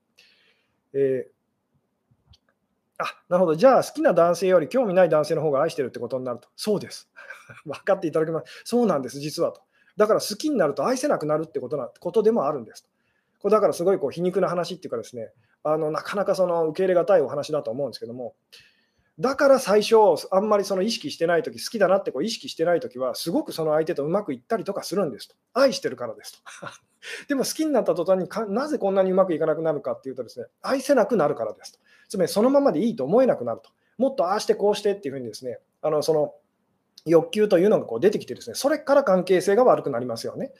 [0.94, 1.32] えー
[2.98, 6.48] あなるほど、じゃあ好きな男性より興味ない男性の方が愛してるってことになると。
[6.54, 7.10] そうです。
[7.66, 8.62] 分かっていただけます。
[8.64, 9.62] そうなんです、実はと。
[9.96, 12.90] だから好きになると愛せなくなるってことなことでもあるんですと。
[13.40, 15.32] これだからすごいこう皮肉な話っていうかですね、
[15.64, 18.36] あのなかなかその受け入れがたいお話だと思うんですけども、
[19.18, 19.96] だから最初、
[20.30, 25.34] あんまりその意識してないとき、好きだなってこう意識してないときは、すごくその相手とうまくいったりとかするんですと。
[25.52, 26.40] 愛してるからですと。
[27.28, 31.78] でも好きになった途端にか、なぜこんなにうまくいかなくなるかっていうとですね、愛せなくなるからですと。
[32.08, 33.70] つまりそのままでいいと思えなくなると。
[33.98, 36.34] もっとああしてこうしてっていうふうにですね、あのその
[37.04, 40.52] 欲求というのがこう出てきてですね、それから関係性が悪くなりますよね。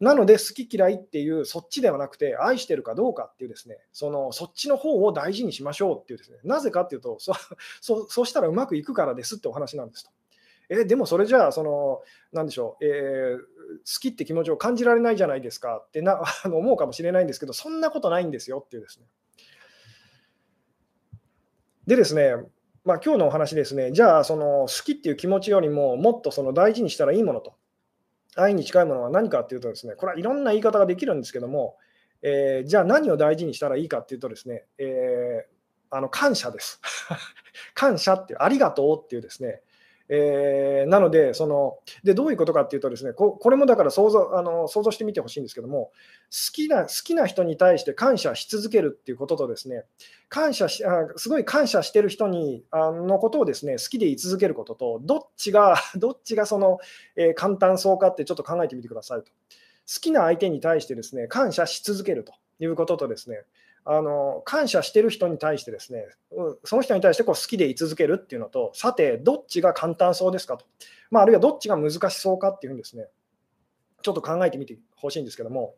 [0.00, 7.34] なので、好き嫌いっていう、そっちではなくて、愛してるかどうかっていうですね、そのそっちの方を大事にしましょうっていうですね、なぜかっていうと、そ
[7.82, 10.10] そそうしたらうまくいくからですってお話なんですと。
[10.70, 12.00] えでもそれじゃあ、その、
[12.32, 19.06] なんでしょう、えー、好きって気持ちを感じられないじゃないですかってな あの思うかもしれないんですけど、そんなことないんですよっていうですね。
[21.86, 22.36] でですね、
[22.84, 27.54] まあ、今日のお話ですね、じゃあ、その好きっていう気持ちよりも、もっとその大事にしたらいいものと、
[28.36, 31.76] 愛に近いものは何かっていうとですね、これはいろんな言い方ができるんですけども、
[32.22, 36.80] えー、じゃあ何を大事にしたらいいかっていうとですね、えー、あの感謝です。
[37.74, 39.62] 感謝っていう、ありがとうっていうですね、
[40.12, 45.92] えー、なのでそので、どういうことかっていうと、ですねここれもだから想像あの想像してみてほしいんですけども
[46.30, 49.84] 好きな、好きな人に対して感謝し続けるっていうことと、ですね
[50.28, 56.78] 感謝しあすごい感謝してる人にあのことをですね好きでい続けることと、どっちが、 どっちがその、
[57.14, 59.30] えー、簡単そうかってちょっと考えてみてくださいと。
[59.92, 63.42] 好きな相手に対してですね感謝し続けるということとですね
[63.84, 66.06] あの感謝してる人に対してですね、
[66.64, 70.66] その人に対してこう好きでい続けるっていうのと、さて、どっちが簡単そうですかと、
[71.10, 73.08] まあ、あるいはどっちが難しそうかっていうふうにですね、
[74.02, 75.74] ちょっと考えてみてほしいんですけども、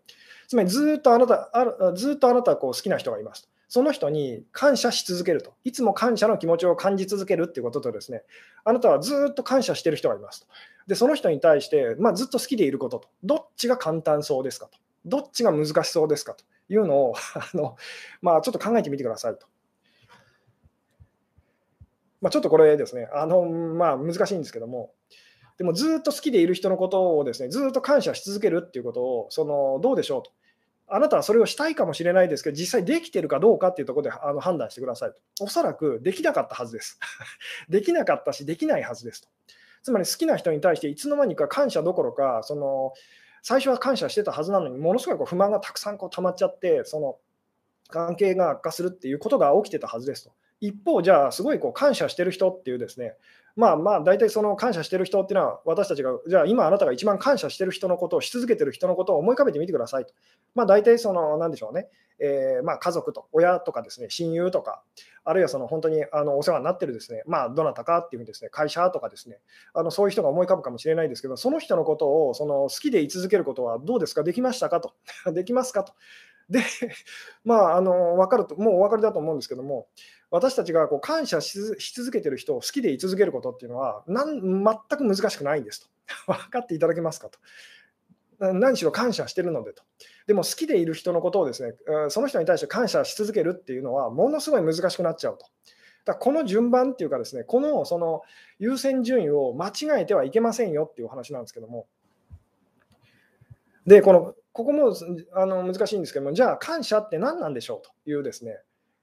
[0.48, 3.48] つまりずっとあなた、あずっとあなたはこう好きな人がいますと。
[3.68, 8.22] その人に感謝し続けると、いつも感謝の気持ちを感じ続けるっていうこととですね、
[8.64, 10.46] あなたはずっと感謝してる人がいますと。
[10.88, 16.44] で、その人に対して、まあ、ずっと好きでいることと、どっちが簡単そうですかと、どっちが難しそうですかと。
[16.68, 17.76] いうのを あの、
[18.20, 19.46] まあ、ちょっと考えてみてくださいと。
[22.20, 24.94] まあ、ちょっとこれですね、あのまあ、難しいんですけども、
[25.58, 30.30] でもずっと好きでいる人のことをですね、ずっと感謝し続けるっていうことを、そのどうでしょうと。
[30.88, 35.44] あなたはそれをしたいかもしれないですけど、実際できてるかどうかっていうところであの判断してくださいと。
[35.44, 36.98] おそらくできなかったはずです。
[37.68, 39.28] できなかったし、できないはずですと。
[39.82, 42.92] つまり好きな人に対していつの間にか感謝どころか、その
[43.42, 47.18] 最初は感謝してたはずなのに、ものすごいこう不満がたくさんこう溜まっちゃって、その
[47.88, 50.32] 関係が悪化するっていうことが起きてたはずですと。
[50.60, 53.16] 一方、じゃあ、すごいこう感謝してる人っていうですね、
[53.54, 60.14] まあまあ、大体その感謝してる人っていうのは、私たちが、じゃあ今あなたが一番感謝してる人のことをし続けてる人のことを思い浮かべてみてくださいと。
[60.54, 61.88] まあ大体その、なんでしょうね、
[62.18, 64.82] えー、まあ家族と、親とかですね、親友とか、
[65.24, 69.38] あるいはその本当にあのお世話になってるですね、まあどなたかっていうふうにですね、会社とかですね、
[69.74, 74.80] あのそういう人が思い浮かぶかもしれないですけど、その人のことをその好きでい続けることはどうですか、できましたか？
[74.80, 74.94] と。
[75.32, 75.84] できますか？
[75.84, 75.92] と。
[76.48, 76.60] で、
[77.44, 79.86] まあ、あの分かると、もうお分かりだと思うんですけども、
[80.32, 81.60] 私たちがこう感謝し
[81.94, 85.88] 続けてる人を好きでい続けることっていうのはなん全く難しくないんですと。
[86.32, 87.38] 分かっていただけますかと。
[88.54, 89.84] 何しろ感謝してるのでと。
[90.26, 91.74] でも好きでいる人のことをですね、
[92.08, 95.46] その人に対して感謝し続けるっていうのは、ものすごい難しくなっちゃうと。
[96.04, 98.22] だこの順番っていうかですね、このその
[98.58, 101.86] 優先順位を間違えてはいけませんよっていうお話なんですけども。
[103.86, 104.94] で、このここも
[105.34, 108.58] あの難しいんですけども、じゃあ感謝って何なんでしょうというですね、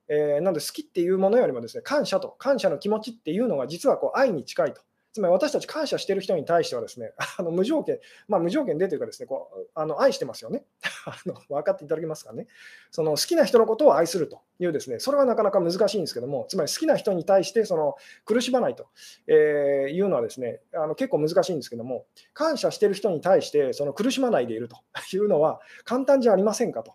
[0.09, 4.81] えー、なので好きっていうものよりもですね、感謝と、感謝の気持ちっていうのが実はこう愛に近いと。
[5.11, 10.65] つまり私たち感謝してる人に対してはですね、 あの無条件、まあ、無条件でというかですね、こうあの愛してますよね
[11.05, 11.33] あの。
[11.49, 12.47] 分かっていただけますかね。
[12.91, 17.95] その好きな人のことを愛するというですね、それはなかなか難しいんですけども、つまり好きな人に対してその
[18.25, 18.87] 苦しまないと、
[19.27, 24.77] え、いうのはですね、あの結構難しいんですけども、感謝してる人に対してその苦しまないでいると
[25.13, 26.93] いうのは簡単じゃありませんかと。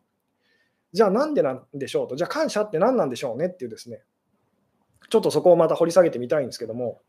[0.94, 4.00] じゃあなんでなんでしょうと、じゃあ感謝って何なんでしょうねっていうですね、
[5.10, 7.02] ちょっとそこをまた掘り下げてみたいんですけども、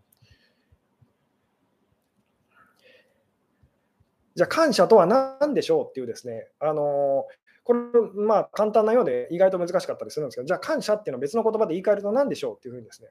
[4.33, 7.27] じゃあ感謝とは何でしょうっていうですね、あの
[7.63, 7.79] これ、
[8.15, 13.09] まあ簡単なようで意外と難しかったりするんですけど、じゃあ感謝っていうのは別の言葉で言い換えると何でしょうっていうふうにですね、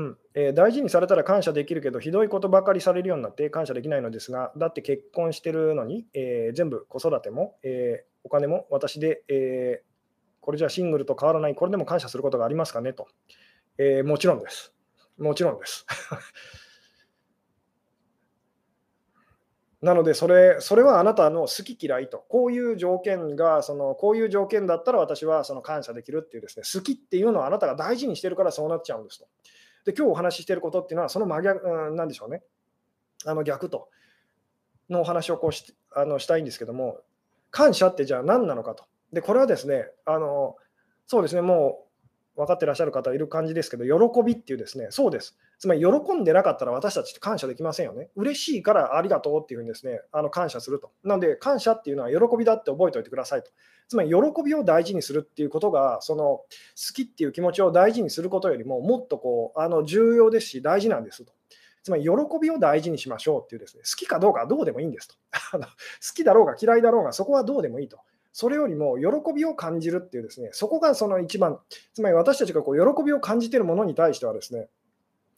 [0.00, 9.82] うんえー、大事にされたら感謝できるけど、ひどいことばかりされるようになって感謝できないのですが、だって結婚してるのに、えー、全部子育ても、えー、お金も私で、え
[10.40, 13.08] これじゃシングルと変わらない、これでも感謝することがありますかねと。
[13.76, 14.72] え、もちろんです。
[15.18, 15.86] もちろんです。
[19.82, 29.26] なのでそれ、それはあなたの好き嫌いと、こういう条件が、そのこういう条件だったら私はその感謝できるっていうですね、好きっていうのはあなたが大事にしてるからそうなっちゃうんですと。
[29.84, 32.42] で、今日お話ししていることっていうのは、その真逆、うん、なんでしょうね、
[33.24, 33.88] あの逆と、
[34.88, 37.00] のお話をこうしあのしたいんですけども、
[37.50, 38.84] 感謝ってじゃあ何なのかと。
[39.12, 40.56] で、これはですね、あの
[41.06, 41.89] そうですね、もう
[42.36, 45.36] 分かってらっしゃる方いる感じですけど、喜びっていうですね、そうです。
[45.58, 48.10] つまり喜んでなかったら私たちって感謝できませんよね。
[48.16, 50.90] 嬉しいからありがとうっていうふうにですね、あの感謝すると。
[51.04, 53.50] なので、感謝っていうのは喜びだって覚えておいてくださいと。
[53.88, 56.46] つまり、喜びを大事にするっていうことが、その好
[56.94, 61.32] きっていう気持ちを大事にすることよりも、もっとこうあの重要ですし、大事なんですと。
[61.82, 65.14] つまり、喜びを大事にしましょうっていうですね、好きかどうかはどうでもいいんですと。
[65.58, 65.66] 好
[66.14, 67.98] きだろうが嫌いだろうが、そこはどうでもいいと。
[68.32, 71.58] それよりも喜びを感じるっていうですね、そこがその一番、
[71.94, 74.68] つまり私たちがこう喜びを感じているものに対してはですね、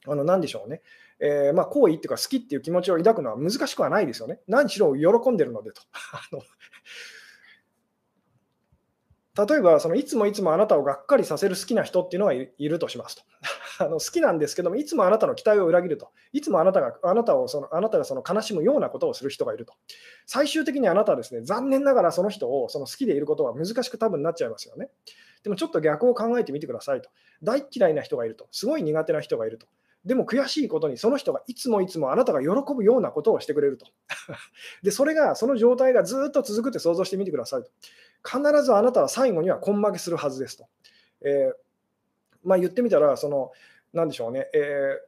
[0.05, 0.81] あの何でしょうね、
[1.19, 4.39] えー、まあ、好意っていうか好きっていう気持ちを抱くのは難しくはないですよね。
[4.47, 5.81] 何しろ喜んでるのでと。
[9.47, 13.23] 例えば、そのいつもいつもあなたをがっかりさせる好きな人っていうのがいるとしますと。
[13.79, 16.11] あの好きなんですけども、いつもあなたの期待を裏切ると。
[16.31, 19.73] いつもあなたがあなたをそのあなたがその悲しむようなことをする人がいると。
[20.25, 24.89] 最終的にあなたはですね、残念ながらその人をその好きでいることは難しく多分なっちゃいますよね。
[25.43, 27.09] でもちょっと逆を考えてみてくださいと。
[27.41, 28.47] 大嫌いな人がいると。
[28.51, 29.67] すごい苦手な人がいると。
[30.05, 33.85] でも悔しいことにその人がいつもいつもあなたが喜ぶようなことをしてくれると。
[34.83, 37.71] で、それが、その状態がずっと続くって想像してみてくださいと。
[38.25, 40.67] 必ずあなたは最後には根負けするはずですと。
[41.21, 41.53] えー、
[42.43, 43.51] まあ、言ってみたら、その、
[43.93, 44.99] なんでしょうね、え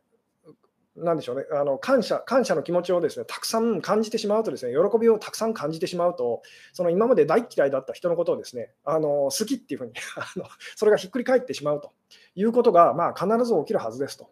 [0.97, 10.45] ー、なんでしょうね、あの感謝感謝の気持ちをですねたくさん感じてしまうと、ですね喜びをたくさん感じてしまうと、その今まで大嫌いだった人のことをですねあの好きっていうふうに あの、
[10.75, 11.91] それがひっくり返ってしまうと
[12.35, 14.29] いうことが、まあ、必ず起きるはずですと。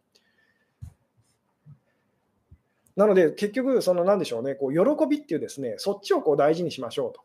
[2.96, 7.22] なので、結局、そのなんでしょうね、こう喜びっていうですね、そっちをこう大事にしましょうと。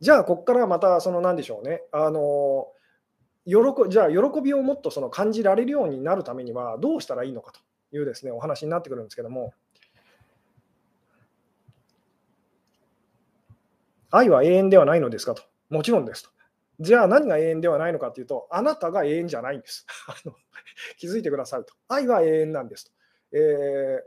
[0.00, 2.68] じゃあ、ここからまた、そのなんでしょうね、あの
[3.46, 7.60] 喜じゃあ、喜びをもっとその感じられるようになるためには、どうしたらいいのかと
[7.96, 9.54] いうですね、お話になってくるんですけども、
[14.10, 15.42] 愛は永遠ではないのですかと。
[15.68, 16.30] もちろんですと。
[16.80, 19.86] じゃあ何が永遠ではないのかというと、あなたが永遠じゃないんです。
[20.98, 21.74] 気づいてくださいと。
[21.88, 22.92] 愛は永遠なんですと。
[23.32, 24.02] えー、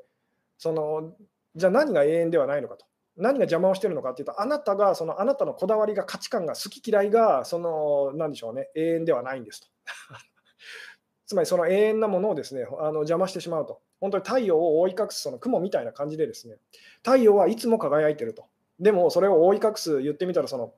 [0.58, 1.16] その
[1.56, 2.86] じゃあ何が永遠ではないのかと。
[3.16, 9.68] 何が邪魔をしてるのかというと、あなたが、そのあなたのこだわりが、価値観が、好き嫌いが、その、なんでしょうね、永遠ではないんですと。
[11.28, 13.82] つまり、その永遠なものをですね、あの邪魔してしまうと。
[14.00, 16.58] 本当に太陽を覆い隠すその雲みたいな感じでですね、
[17.04, 18.46] 太陽はいつも輝いてると。
[18.80, 20.74] でも、それを覆い隠す、言ってみたら、その、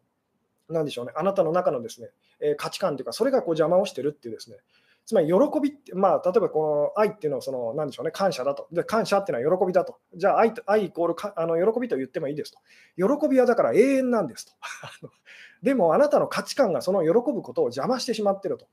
[0.70, 4.58] なんでしょうね、あなたの中のですね、え、価値観というか、それがこう邪魔をしてるっていうですね、
[5.06, 8.68] つまり喜びって、まあ、例えばこの愛っていうのはその、なんでしょうね、感謝だと。
[8.72, 9.98] で、感謝っていうのは喜びだと。
[10.16, 12.60] じゃあ愛、愛イコールかあの喜びと言ってもいいですと。
[12.98, 14.54] 喜びはだから永遠なんですと。
[15.62, 18.68] でも、あなたの価値観がその喜ぶことを邪魔してしまってると。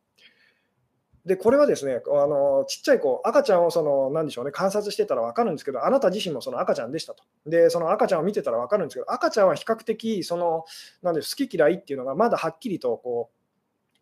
[1.26, 7.22] で、これはですね、あのちっちゃい子、赤ちゃんをその、なんでしょうね、観察してたら分かるんですけど、あなた自身もその赤ちゃんでしたと。
[7.47, 10.64] で、その赤ちゃんを見てたら分かるんですけど、赤ちゃんは比較的、その、
[11.03, 13.41] なんで好き嫌いっていうのがまだはっきりとこう、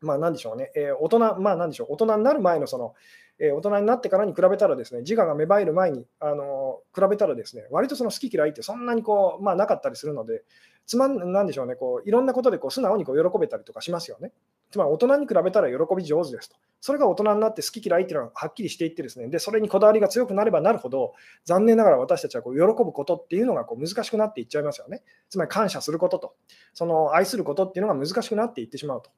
[0.00, 2.94] まあ、なんでしょうね、えー、大人、まあ、なんでしょう、大人になる前のその、
[3.38, 10.42] えー、大人になってからに比べたらですね、自我が芽生える前に、あのー、比べたらですね、割とその好き嫌いってそんなにこう、まあ、なかったりするので、
[10.86, 14.32] つまん、なんでしょうね、こういろんなことでこう素直にこう喜べたりとかしますよね。
[14.70, 16.56] つまり大人に比べたら喜び上手ですと。
[16.80, 21.12] それが大人になって好き嫌いっていうのがはっきりしていってですね、で、それにこだわりが強くなればなるほど、
[21.44, 25.02] 残念ながら私たちはこう喜ぶことっていうのがこう難しくなっていっちゃいますよね。
[25.28, 26.34] つまり感謝することと、
[26.72, 29.10] その愛することっていうのが難しくなっていってしまうと。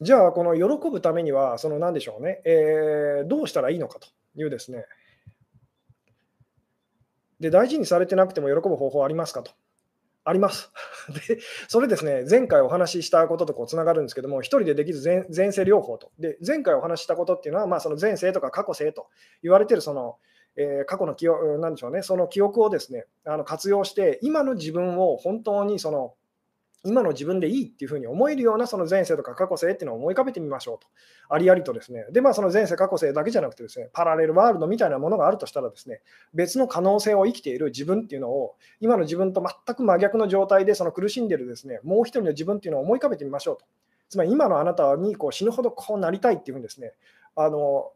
[0.00, 4.86] じゃあ、この喜ぶためには、その何でしょうね、えー、どうしたらいいのかというですね、
[7.40, 9.50] で、大事にされてなくても喜ぶ方法ありますかと。
[10.22, 10.70] あります。
[11.28, 11.38] で、
[11.68, 16.12] それですね、前回お話ししたこととこうつながるんですけども、1人でできず前前世療法と。
[16.18, 19.08] で、前回お話ししたことっていうのは、まあ、その前世とか過去世と
[19.42, 20.18] 言われてるその、
[20.56, 26.14] えー、過去の記憶、なんでしょうね、その記憶をですね、あの活用して、今の自分を本当にその、
[26.84, 30.86] 今の自分でいいっていうふうに思えるようなその前世とか過去世っていうのを思い浮かべてみましょうと。
[31.28, 32.06] ありありとですね。
[32.10, 36.00] で、まあその前世過去世だけじゃなくてですね、パラレルワールドみたいなものがあるとしたらですね、
[36.32, 43.64] 別の可能性を生きている自分っていうのを、今の自分と全く真逆の状態でその苦しんでるですね、もう一人の自分っていうのを思い浮かべてみましょうと。
[44.08, 46.94] つまり今のあなたにこう死ぬほどこうなりたいっていうふうにですね、
[47.36, 47.92] あの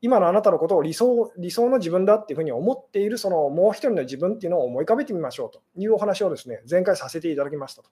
[0.00, 7.90] 今のあなたのことを理想理想の自分だっていうふうに思っているそのもう一人の自分っていうのを思い浮かべてみましょうというお話をですね、前回させていただきましたと。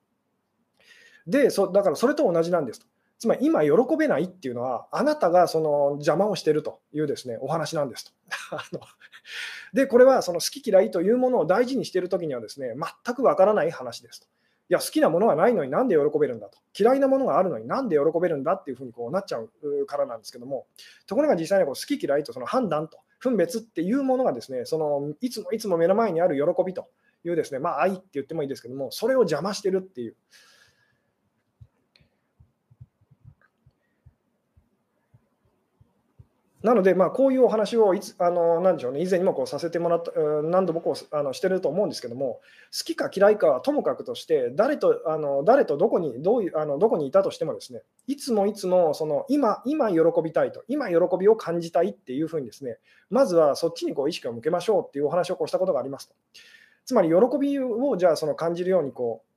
[1.27, 2.87] でそだからそれと同じなんですと。
[3.19, 8.13] つまり今喜べないっていうのは、あなたがその邪魔をしているというですねお話なんですと。
[9.73, 12.75] で、これはその好き嫌いというものを大事にしているときにはですね
[13.05, 14.27] 全くわからない話ですと。
[14.69, 16.59] いや、好きなものがないのになんで喜べるんだと。
[16.79, 20.67] 嫌いなものがあるのになんで喜べるんだっていうふうにこうなっちゃうからなんですけども、
[21.07, 26.89] ところが実際にこう好き嫌いとその判断と分別っていうものがですね、そのいつもいつも目の前にある喜びと
[27.25, 30.17] いうですね、まあ愛って言ってもいいですけども、それを邪魔してるっていう。
[36.67, 40.11] なので、まあ、こういうお話をいつあのなんでしょう、ね、以前にもこうさせてもらった、
[40.43, 42.41] 何度もこうあのしてると思うんですけども、
[42.77, 52.79] 好きか嫌いかはともかくとして、誰とあの誰とどこにどういうあのどこにいたとしても、ですねいつもいつもその今今喜びたいと、今喜びを感じたいっていうふうに、ですね
[53.11, 56.17] まずはそっちにこう意識を向けましょうっていうお話をこうしたことがありますと。
[56.85, 59.36] つまり、喜びをじゃあその感じるようにこう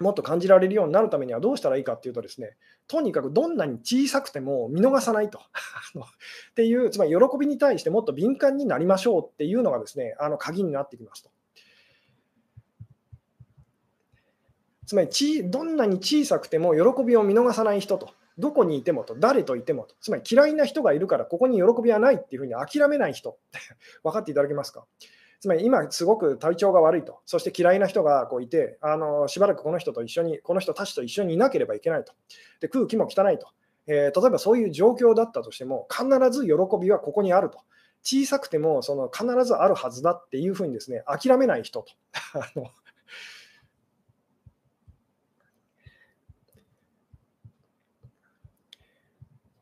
[0.00, 2.56] もっと感じられるようになるためにはどうしたらいいかっていうとですね、
[2.88, 5.38] とにかくどんなに小さくても見逃さないと。
[6.50, 11.30] っていう、つまり喜びに対してもっと敏感になりましょうっていうのがですね、あの鍵になってきますと。
[14.86, 23.38] つまりち、どんなに小さくても喜びを見逃さない人と、どこにいてもと、誰といてもと、つまり嫌いな人がいるからここに喜びはないっていうふうに諦めない人、
[24.02, 24.84] 分かっていただけますか？
[25.44, 32.14] つまり今すごく体調が悪いと、そして嫌いな人がこういて、あのしばらくこの人と一緒に、この人たちと一緒にいなければいけないと。
[32.60, 33.48] で空気も汚いと、
[33.86, 37.58] えー、例えばそういう状況だったとしても、必ず喜びはここにあると。
[38.02, 41.92] 小さくてもその必ずあるはずだっていうふうにですね諦めない人と。
[42.32, 42.70] あの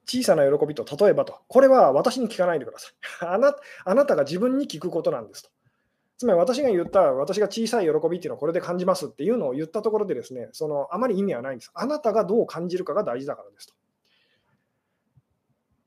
[0.07, 2.93] 小さな喜びと例えばと、これは私に聞かないでください。
[3.27, 5.52] あなあなたが自分に聞くことなんですと。
[6.23, 11.73] つまり私が言った、私が小さい喜びっていうのはこれで感じますっていうのを言ったところでですね、そのあまり意味はないんです。
[11.75, 13.75] あなたがどう感じるかが大事だからですと。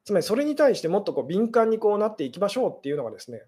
[0.03, 3.43] つまりそれに対してもっとこう敏感にこうなっていきましょうっていうのがですね、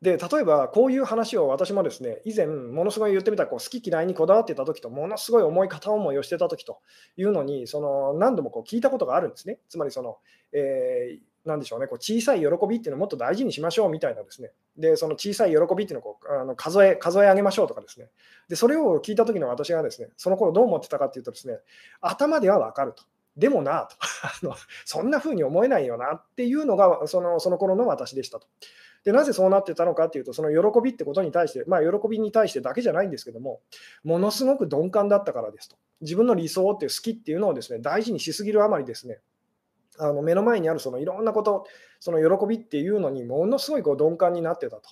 [0.00, 6.80] で例えばこういう話を私もですね以前ものすごい言ってみたこう好き嫌いにこだわってた時とものすごい重い片思いをしてた時と
[7.16, 10.18] いうのにその何度もこう聞いたことがあるんですねつまりその、
[10.52, 18.08] えーなんでしょうね、こう小さい喜びっていうのをもっと大事にしましょうみたいなですね、でその小さい喜びっていうのをこうあの数え数え上げましょうとかですね、
[18.48, 21.58] でそれを聞いた時の私がですね、その頃どう思ってたかっていうとですね、
[22.00, 23.04] 頭では分かると。
[23.36, 23.96] でもなと
[24.44, 28.46] あの、そんな風に思えないよなっていうのがそのその頃の私でしたと。
[29.04, 33.60] でなぜそうなってたのかっていうと、その喜びってことに対して、まあ、喜びに対してだけじゃないんですけども、
[34.04, 35.76] ものすごく鈍感だったからですと。
[36.02, 39.20] 自分の理想っていう好きっていうのをですね大事にしすぎるあまりですね、
[39.98, 41.66] あの目の前にあるそのいろんなこと、
[42.00, 44.90] その喜びっていうのにものすごいこう鈍感になってたと。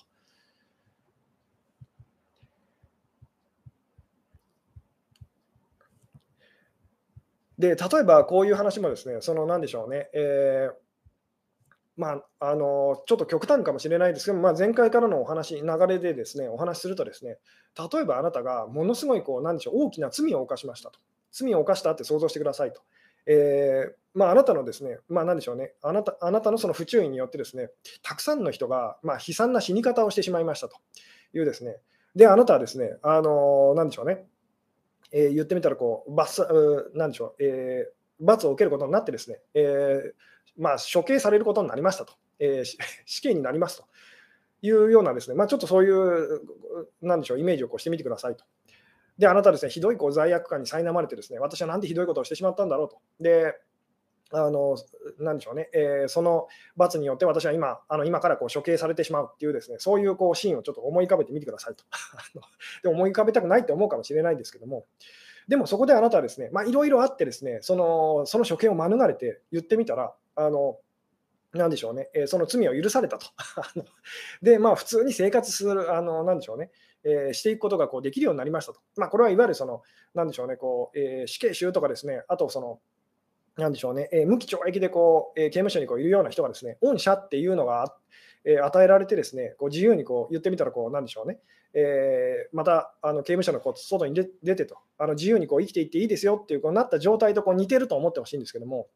[7.57, 10.73] で例えばこういう話もですね、その何でしょうね、えー、
[11.95, 17.37] まあ、あのちょっと極端かもしれないですけど、まあ、前回からのお話、流れでですねお話しするとですね、
[17.77, 20.99] 例えばあなたがものすごいこう、なんでしょう、大きな罪を犯しましたと。
[21.31, 22.81] 罪を犯したって想像してくださいと。
[23.25, 27.69] えー、まあ、あなたのですね、まあ、なんでしょうね、あなたあなたのその不注意によってですね、
[28.01, 30.77] たくさんの人が、まあ、悲惨な死に方をしてしまいましたと。
[31.33, 31.77] いうですね、
[32.15, 34.25] で、あなたはですね、あのなんでしょうね、
[35.11, 36.45] えー、言ってみたらこう、罰
[36.93, 40.11] なんでしょう、えー、罰を受けることになってですね、えー、
[40.57, 42.65] まあ、処刑されることになりましたと、えー、
[43.05, 43.85] 死刑になりますと。
[44.63, 46.41] いうようなですね、まあ、ちょっとそういう、
[47.01, 48.45] なんでしょう、イメージをこうしてみてくださいと。
[49.21, 52.97] で、あなたですね、ひどいこう罪悪感に苛まれてですね、私はなんてひどいことをしてしまったんだろうと。
[53.19, 53.53] で、
[54.31, 54.77] あの
[55.19, 61.83] なでしょうね、えー、その罰によって私は今、あの今からこう処刑されてしまうっていう、ですねそういうこうシーンをちょっと思い浮かべてみてくださいと。
[62.81, 64.87] で思い浮かべたくないって思うかもしれないんですけども、
[65.47, 70.79] でもそこであなたはですね、いろいろあってですね、そのその処刑を免れて言ってみたら、あの
[71.53, 73.27] なでしょうね、えー、その罪を許されたと。
[74.41, 76.71] で、まあ、普通に生活する、あのなでしょうね、
[77.03, 78.79] えー、していくことがこうできるようになりましたと。
[78.97, 79.81] まあ、これはいわゆるその、
[80.13, 82.79] なんでしょうね、こうえー、死刑囚とかですね、あとその、
[83.57, 87.93] なんでしょうね、えー、無期懲役でこう、えー、刑務所にこういるような人がですね、恩赦っていうのが、
[88.45, 91.39] えー、与えられてですね、こう自由にこう言ってみたらこう、なんでしょうね、
[91.73, 98.87] えー、またあの刑務所のこう外に出てと、あの自由にこう生きていっていいですよっていうこうなった状態とこう似てると思ってほしいんですけども、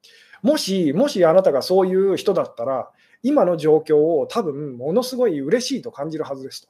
[0.41, 2.89] もし、もしあなたがそういう人だったら、
[3.23, 6.69] 今の状況を多分ものすごい嬉しいと感じるはずですと。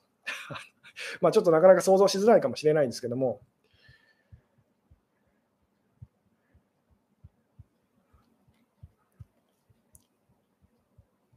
[1.21, 3.41] まあちょっとなかなか想像しづらいかもしれないんですけども、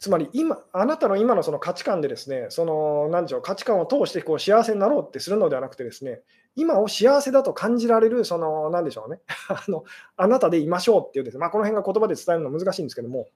[0.01, 6.23] つまり今、あなたの今のその価値観でですね、その何でしょう、価値観を通してこう幸せになろうってするのではなくてですね、
[6.55, 9.85] 今を幸せだと感じられる、その何でしょうね、 あの
[10.17, 13.27] あなたでいましょうっていうですね、まあ、この辺が言葉で伝えるの難しいんですけども、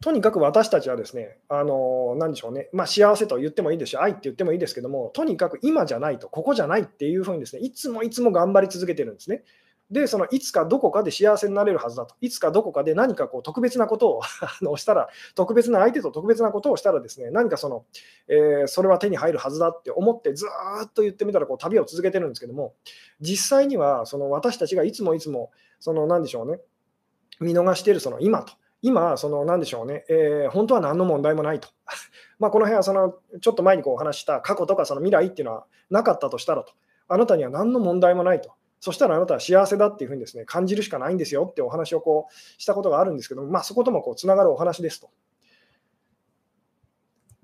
[0.00, 9.42] とにかく私たちはですね、あの何でしょうね、まあ、幸せと言ってもいいですし、愛って言ってもいいですけども、とにかく今じゃないと、ここじゃないっていうふうにですね、いつもいつも頑張り続けてるんですね。
[9.90, 17.84] で、そのいつかどこかで幸せになれるはずだと、いつかどこかで何かこう特別なことを あのしたら、特別な相手と特別なことをしたらですね、何かその、
[18.28, 20.46] えー、それは手に入るはずだって思って、ず
[20.84, 22.74] っと言ってみたらこう旅を続けてるんですけども、
[23.20, 26.60] 実際にはその私たちがいつもいつも、その何でしょうね、
[27.40, 28.52] 見逃しているその今と。
[28.82, 31.68] 今、その何でしょうね、えー、本当は何の問題もないと。
[32.38, 36.72] まあこの辺はそのちょっと前にこうお話した過去とかその未来っていうのはなかったとしたらと、
[37.08, 38.52] あなたには何の問題もないと。
[38.80, 45.10] そしたらあなたは幸せだっていうふうにですね感じるしかないんですよってお話をこうしたことがあるんですけども、まあ、そこともこうつながるお話ですと。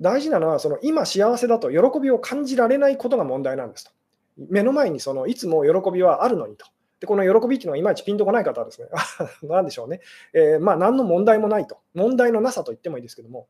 [0.01, 3.91] 大事なのは、その今幸せだと喜びを感じられないことが問題なんですと。
[4.37, 6.67] 目の前にそのいつも喜びはあるのにと。
[7.01, 8.89] でこの喜びっていうのはいまいちピンとこない方はですね、
[9.49, 10.01] なんでしょうね、
[10.33, 11.79] えー、まあ何の問題もないと。
[11.95, 13.49] 問題のなさと言ってもいいですけども、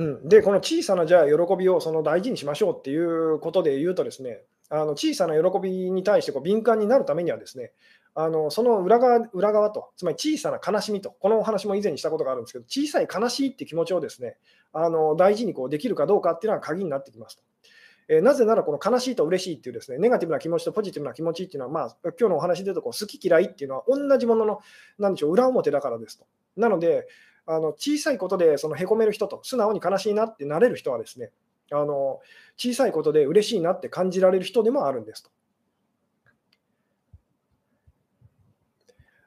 [0.00, 7.72] うん、で、この小さなじゃあ喜びをその大事にしましょうっていうことで言うとですね、あの小さな喜びに対してこう敏感になるためにはですね、
[8.14, 14.36] あのその裏側裏側と、つまり小さな悲しみと、このお話も以前にしたことがあるんですけど、小さい悲しいって気持ちをですね、
[14.72, 17.42] あの大事にこうできるかどうかっていうのが鍵になってきますと。
[18.08, 24.60] えなぜなら、この悲しいと嬉しいっていうですね、ネガティブな気持ちとポジティブな気持ちっていうのは、まあ、今日のお話で言うとこう、好き嫌いっていうのは同じものの、
[24.98, 26.26] なんでしょう、裏表だからですと。
[26.56, 27.06] なので、
[27.46, 31.30] あの小さいことでそのへこめる人と、素直に悲しいなってなれる人はですね、
[31.70, 32.20] あの
[32.56, 35.30] 小さいことで嬉しいなって感じられる人でもあるんですと。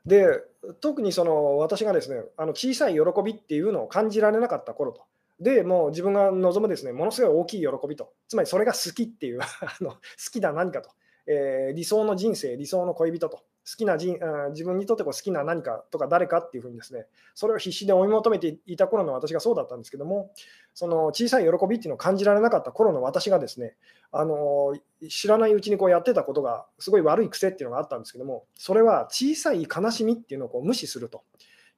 [0.06, 0.41] で、
[0.82, 5.04] 特にその私がですね、あの小さい喜びっていうのを感じられなかった頃と。
[5.39, 9.47] で、もう自分が望むですね、ものすごい大きい喜びと、つまりそれが好きっていう あ
[9.82, 9.97] の好
[10.32, 10.89] きだ何かと、
[11.26, 14.18] えー、理想の人生、理想の恋人と、好きな人
[14.51, 20.32] 自分にとってこう好きな何かとか誰かっていうふうにですね、それを必死で追い求めていた頃の私がそうだったんですけども、
[20.74, 23.76] その小さい喜びっていうのを感じられなかった頃の私がですね、
[24.11, 24.76] あの
[25.09, 31.24] 知らないうちにこうやってたことがすごい悪い癖っていうのがあったんですけども、それは小さい悲しみっていうのをこう無視すると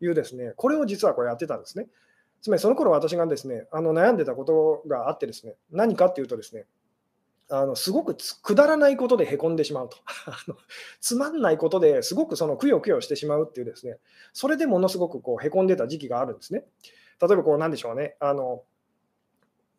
[0.01, 1.87] いうですね、これを実はこうやってたんですね。
[2.41, 6.65] つまりその頃私がですね、あの悩んでたことがあってですね、何かっていうとですね、
[7.49, 9.97] あのすごくくだらないことでへこんでしまうと
[10.99, 13.99] つまんないことですごくそのくよくよしてしまうっていうですね、
[14.33, 16.65] それでものすごくこうへこんでた時期があるんですね。
[17.21, 18.63] 例えばこうなんでしょうね、あの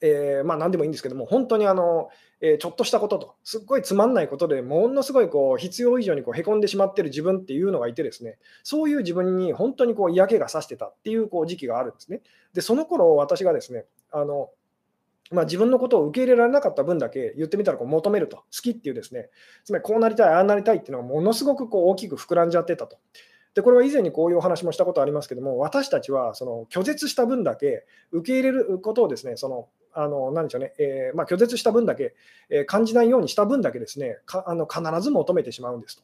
[0.01, 2.11] えー、まあ何でもいいんですけども、本当にあの、
[2.41, 12.21] えー、ちょっとしたことと、すっごいつまんないことでものすごいこう必要以上にこうへこんでしまってる自分っていうのがいてですね、そういう自分に本当にこう嫌気がさしてたっていうこう時期があるんですね。
[12.53, 14.51] で、その頃私がですね、あの
[15.31, 19.29] まあ、自分のことを受け入れられなかった分だけ言ってみたらこう求めると、好きっていうですね、
[19.65, 22.99] つまりこうなりたい、ああなりたいっていうのがものすごくこう大きく膨らんじゃってたと。
[23.55, 32.15] で、これは以前にこういうお話もしたことありますけども、私たちはその拒絶した分だけ受け入れることをですね、そのあの何でしょうね、え、ま、拒絶した分だけ、
[32.51, 36.03] えー、感じないようにした分だけですね、あの必ず求めてしまうんですと。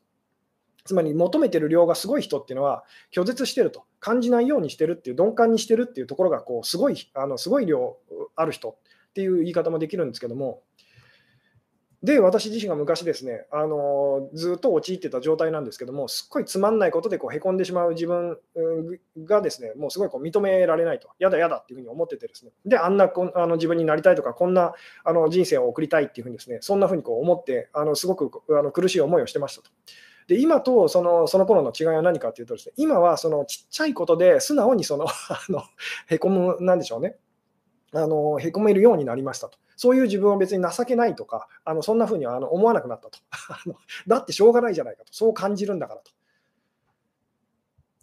[0.84, 3.84] つまり求めてる量がすごい人っていうのは拒絶してると。
[4.00, 7.98] 感じないようにしてるっていう鈍感にしてるっていうところがこうすごいあのすごい量
[8.34, 8.76] ある人。
[9.12, 10.62] っていう言い方もできるんですけども、
[12.02, 18.38] で、私自身が昔ですね、あのずっと陥ってた状態なんですけども、すっごいつまんないことでこうへこんでしまう自分
[19.18, 24.72] がですね、もうすごいこう認められないと、やだやだっていうふうに思っててですね、で、あんなこあの自分になりたいとか、こんな
[25.04, 29.70] あの人生を送りたいっていうふうにですね、そんなふうにこう思って、あのすごくあの苦しい思いをしてましたと。
[30.26, 35.62] で今とそのその頃の違いは何かというとです、ね、今はそのちっちゃいことで素直にその あの
[36.06, 37.16] へこむ、なんでしょうね、
[37.94, 39.58] あのへこめるようになりましたと。
[39.76, 43.18] そういう自分は別に情けないとか、あのそんなふうにはあの思わなくなったと。
[44.06, 46.10] だってしょうがないじゃないかと、そう感じるんだからと。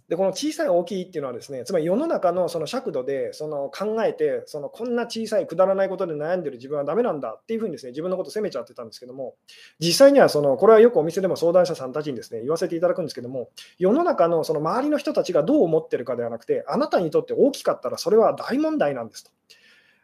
[0.09, 9.35] でこの小さい大きいっていうのはですねつまり世の中のその尺度でその考えてそのこんな小さいくだらないことで悩んでる自分はダメなんだっていうふうにですね自分のことを責めちゃってたんですけども
[9.79, 19.31] 実際にはそのこれはよくお店でも相談者さんたちにですね言わせていただくんですけども世の中のその周りの人たちがどう思ってるかではなくてあなたにとって大きかったらそれは大問題なんですと。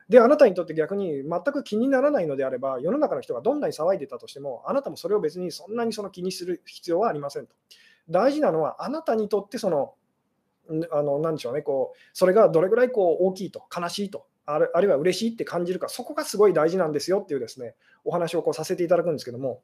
[0.10, 7.56] で、あなたにとって逆に全く気にならないのであれば、世の中の人がどんなに騒いでたとしても、あなたもそれを別にそんなにその気にする必要はありませんと。
[8.10, 9.95] 大事なのは、あなたにとってその
[10.91, 19.62] あのなんでしょうねこうそれがどれぐらいこう大きいと悲しいとあるあるいは嬉しいって感じるかそこがすごい大事なんですよっていうですねお話をこうさせていただくんですけども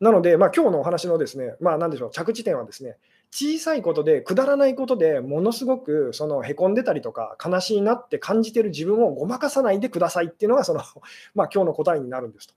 [0.00, 2.96] なので、まあ、今日のお話のですね、まあ、何でしょう着地点はですね
[3.30, 10.80] 小さいことでくだらないことでものすごくそのへこんでたりとか悲しいなって感じてる自分をごまかさないでくださいっていうのがその、
[11.34, 12.54] まあ、今日の答えになるんですと。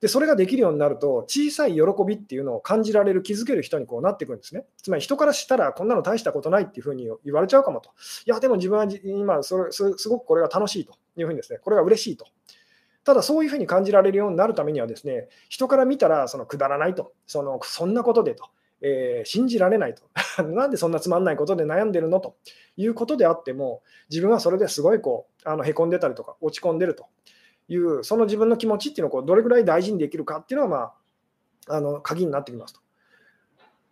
[0.00, 4.66] でそれができるようになると、小さい喜びっていうのを感じられる、気づける人にこうなっていくんですね。
[4.82, 7.90] つまり人からしたら、こんなの大したことないっていうふうに言われちゃうかもと。
[8.26, 12.26] いや、でも自分は今それす、すごくこれが楽しいというふうにですね、これが嬉しいと。
[13.04, 18.50] ただ、そういうふうに感じられるようになるためにはですね、人から見たらそのくだらないと、そのそんなことでと、
[18.86, 20.02] えー、信じられないと。
[20.44, 22.20] なんでそんなつまんないことで悩んでるの？
[22.20, 22.36] と
[22.76, 27.06] いうことであっても、自分はそれですごいこうあのへこんでたりとか、落ち込んでると。
[27.68, 30.92] いう、その自分の気持ちっていうのをこうどれぐらい大事にできるかっていうのは、
[31.68, 32.80] まあ、あの鍵になってきますと。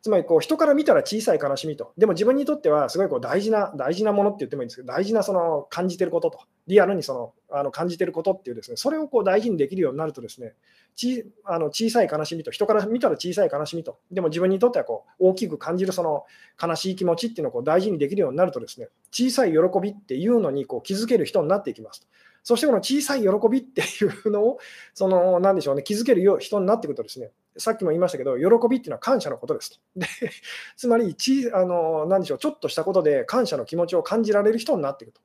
[0.04, 10.52] つまりこう人から見たら小さい悲しみと、でも自分にとってはすごいこう大事な大事なものって言ってもいいんですけど、大事なその感じてることと、リアルにそのあの感じてることっていうですね、それをこう大事にできるようになるとですね、
[10.94, 16.24] ちあの小さい悲しみと、人から見たら小さい悲しみと、でも自分にとってはこう大きく感じるその
[16.62, 22.08] 悲しい気持ちっていうのをこう大事にできるようになるとですね、小さい喜びっていうのにこう気づける人になっていきますと。
[22.42, 23.84] そしてこの小さい喜びってい
[24.26, 24.58] うのを、
[24.92, 29.78] その、なんでしょうね、気づける人になっていくとですね、さっきも言いましたけど、喜びっていうのは感謝のことですと。
[29.96, 30.06] で
[30.76, 35.20] つまりちあの、なでしょう、ちょっとしたことで感謝の気持ちを感じられる人になっていくと。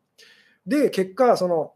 [0.65, 1.73] で、結果、その、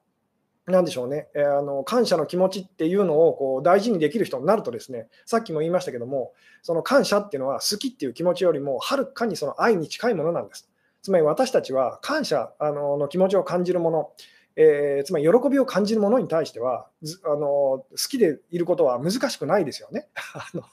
[0.65, 6.31] なんでしょうね、えー、あの感謝の気持ちっていうのをこう大事にできる人になるとですね、さっきも言いましたけども、
[6.61, 10.69] その感謝っていうのは好きっていう気持ちよりもはるかにその愛に近いものなんです。
[11.01, 14.11] つまり私たちは感謝あのの気持ちを感じるもの、
[14.55, 16.87] えー、つまり喜びを感じるものに対しては
[17.25, 20.07] あの好きでいることは難しくないですよね。
[20.33, 20.63] あの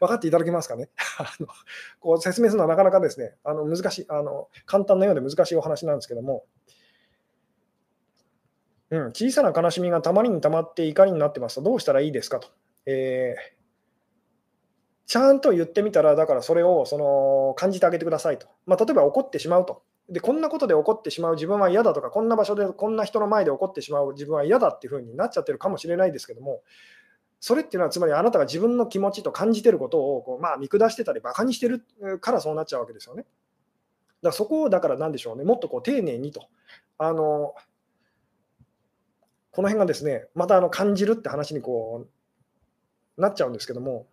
[0.00, 0.88] 分かっていただけますかね？
[1.18, 1.48] あの
[2.00, 6.44] こう説明するのはなかなかですね、あの難しいあの、簡単なようで難しいお話なんですけども、
[8.90, 12.48] うん、小さな悲しみがたまりにたまって怒りになってますと、どうしたらいいですかと。
[12.86, 13.58] えー
[15.08, 18.46] ちゃんと言ってみたら、だからそれをその感じてあげてくださいと。
[18.66, 19.82] まあ、例えば怒ってしまうと。
[20.10, 26.62] で、こんなことで怒ってしまう自分は嫌だとか、こんな場所でこんな人の前で怒ってしまう自分は嫌だっていうふうになっちゃってるかもしれないですけども、
[27.40, 31.84] それっていうのはつまりあなたが自分の気持ちと感じてることをこう、まあ、見下してたり、バカにしてる
[32.20, 33.22] からそうなっちゃうわけですよね。
[33.22, 33.30] だか
[34.22, 36.48] らそこをだからなんでしょうね、もっとこう丁寧にと。
[36.98, 37.54] あの
[39.52, 42.06] この辺がですね、またあの感じるって話にこ
[43.16, 44.06] うなっちゃうんですけども、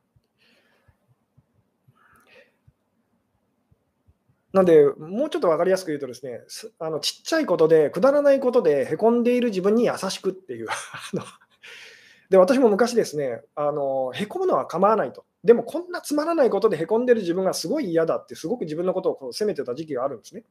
[4.56, 6.40] なんで、もうちょっと分かりやすく言うとですね、
[6.80, 10.68] あのちっちゃいことで、くだらないことでへこんでいる自分に優しくっていう
[12.30, 15.26] で、私も昔ですね、あのへこむのは構わないと。
[15.44, 20.46] でも、こんなつまらないことでへこんでる自分がすごい嫌だって、すごく自分のことをこう責めてた時期があるんですね。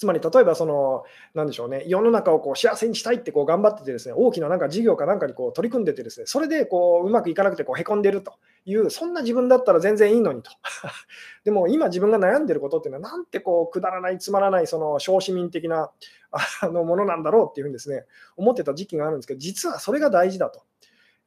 [0.00, 8.32] つまり例えばその、なんでしょうね、世の中をこう幸せにしたいってこう頑張っててですね、大きななんか事業かなんかにこう取り組んでてですね、それでこううまくいかなくてこうへこんでると
[8.64, 10.50] いう、そんな自分だったら全然いいのにと。
[11.44, 15.90] でも今自分が悩んでることっていうのは、なんてこうくだらない、つまらない、その小市民的な
[16.62, 18.06] あのものなんだろうっていうふうにですね、
[18.38, 20.62] 思ってた時期があるんですけど、実はそれが大事だと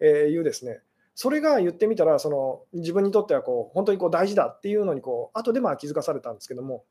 [0.04, 0.82] いうですね、
[1.16, 6.86] それが言ってみたら、その自分にとってはこう本当にこう大事だっていうのにこう後でまあ気づかされたんですけども、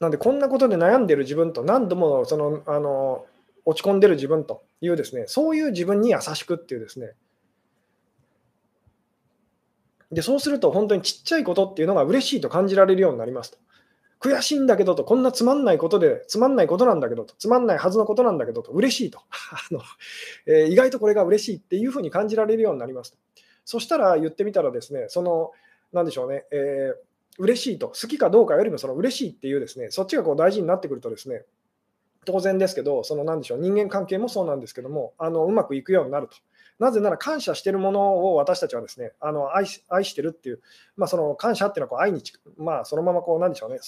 [0.00, 3.26] なんで、こんなことで悩んでる自分と、何度もそのあの
[3.66, 7.12] 落ち込んでる自分というですね、そういう自分に優しくっていうですね、
[10.10, 13.58] でそうすると本当にちっちゃいことっていうのが嬉しいと感じられるようになりますと。
[14.20, 19.20] 悔しいんだけどと、こんなつまんないことで、つまんないことなんだけどと、つまんないはずのことなんだけどと、嬉しいと。
[19.70, 19.80] あの
[20.46, 23.18] えー、意外とこれが嬉しいっていうふうに感じられるようになりますと。
[23.64, 25.52] そしたら言ってみたらですね、その、
[25.92, 31.44] なんでしょうね、えー嬉しいと、好きかどうかよりもその嬉しいっていうですね、そっちがこう大事になってくるとですね、
[32.24, 36.36] 当然ですけど、その何でしょう、人間関係もそうなんですけども、あのうまくいくようになると。
[36.78, 40.60] なぜなら感謝してるものを私たちはですね、あの愛し愛してるっていう、
[40.96, 42.22] まあ、その感謝っていうのはこう愛に
[42.56, 43.78] まあ、そのままこう、なんでしょうね、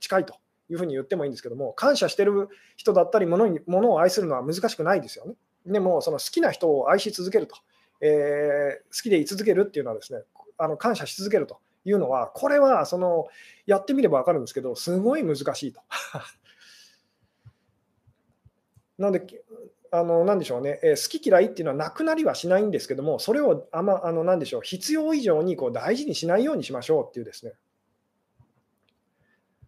[0.00, 0.34] 近いと
[0.70, 5.34] いうふうに言ってもいいんですけども、感謝してる人だったり物に、物を愛するのは難しくないですよね。
[5.66, 7.56] でも、その好きな人を愛し続けると、
[8.00, 10.20] えー、好きでい続けるっていうのはですね、
[10.58, 13.28] あの感謝し続けるというのは、これはその
[13.64, 15.80] やってみれば分かるんですけど、すごい難しいと。
[18.98, 19.44] なので、
[19.92, 27.52] あの何でしょうね、えー、好き嫌いっていうのはなくなりはしないんですけども、それをあまあの何でしょう必要以上にこう大事にしないようにしましょうっていうですね。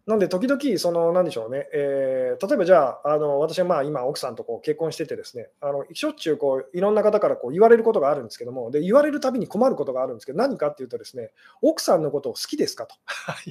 [0.09, 11.29] なんで、時々、その、なんでしょうね、えー、例えばじゃあ、あの私はまあ今、奥さんとこう結婚しててですね、あのしょっちゅうこういろんな方からこう言われることがあるんですけども、で言われるたびに困ることがあるんですけど、何かっていうとですね、
[11.61, 12.95] 奥さんのことを好きですかと。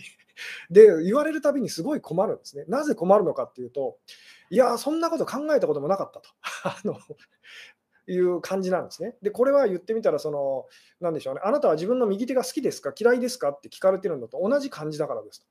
[0.69, 2.65] で、言われるたびにすごい困るんですね。
[2.67, 3.99] なぜ困るのかっていうと、
[4.51, 6.29] いや、そんなこと考えたこともなかったと。
[6.65, 6.97] あの
[8.09, 9.17] いう感じなんですね。
[9.23, 10.67] で、これは言ってみたら、その、
[11.01, 13.51] なんでしょうね、あなたは自分の右手が好きですか、嫌いですか？
[13.51, 15.47] って聞かれてるのと同じ感じだからですと。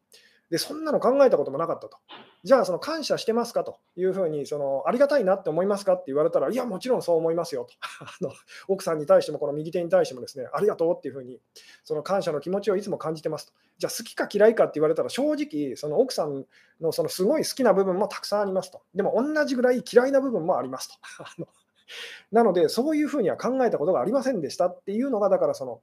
[0.49, 1.97] で、そんなの考えたこともなかったと。
[2.43, 7.73] じゃあ、その感謝してますかというふうに、そのありがたいなって思いますかって言われたら、いや、もちろんそう思いますよと。
[8.05, 8.31] あの
[8.69, 11.41] 奥さんに対しても、この右手に対してもですね、ありがとうっていうふうに、
[11.83, 13.53] その感謝の気持ちをいつも感じてますと。
[13.77, 16.45] じゃあ、好きか嫌いかって言われたら、正直、その奥さん
[16.79, 18.81] のそのすごい好きな部分もたくさんありますと。
[18.95, 20.89] でも、同じぐらい嫌いな部分もあります
[21.37, 21.45] と。
[22.31, 25.81] なので、そういうふうには考えたことがありませんでしたっていうのが、だからその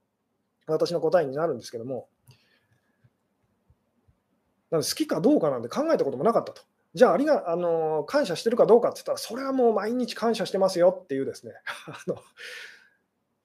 [0.67, 2.09] 私の答えになるんですけども、
[4.79, 6.62] 好きかどうかなんて考えたこともなかったと。
[6.95, 11.53] じゃあ、ありがあの感謝してるかどうかって言ったら、それはもう毎日感謝してますよっていうですね。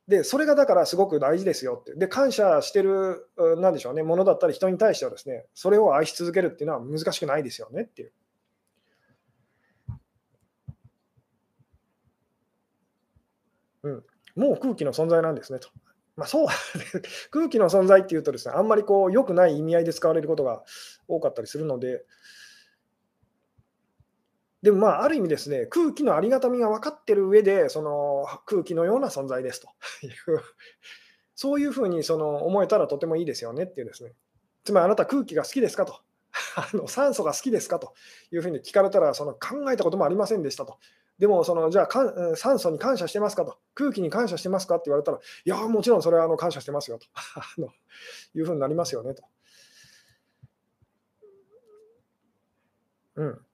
[0.07, 1.93] で、それがだからすごく大事ですよって。
[1.93, 3.27] で、感謝してる、
[3.57, 8.11] なんでしょうね、ものだったり人に対してはですね、それを愛し続けるっていうのは難しくないですよねっていう。
[13.83, 14.03] うん、
[14.35, 15.69] もう空気の存在なんですねと。
[16.19, 16.47] まあ、そう
[17.31, 20.63] 空気の存在っていうとですね、あんまりこう良くない意味合いで使われることが
[21.07, 22.05] 多かったりするので、
[24.61, 29.69] でもまあ、ある意味ですね、空気のありがたみが分かってる上で、その空気のような存在ですと。
[30.05, 30.41] いう、
[31.33, 34.13] そういうふうにその思えたらとてもいいですよねっていうですね、
[34.65, 36.01] つまりあなた空気が好きですかと、
[36.57, 37.93] あの酸素が好きですかと
[38.33, 40.77] いうふうに聞かれたら、その考えたこともありませんでしたと。
[41.19, 47.07] でも、そのじゃあか酸素に感謝してますかと、空気に感謝してますかって言われたら、いや、もちろんそれはあの感謝してますよと。
[47.35, 47.67] あの
[48.33, 49.23] いうふうになりますよねと。
[53.15, 53.45] うん、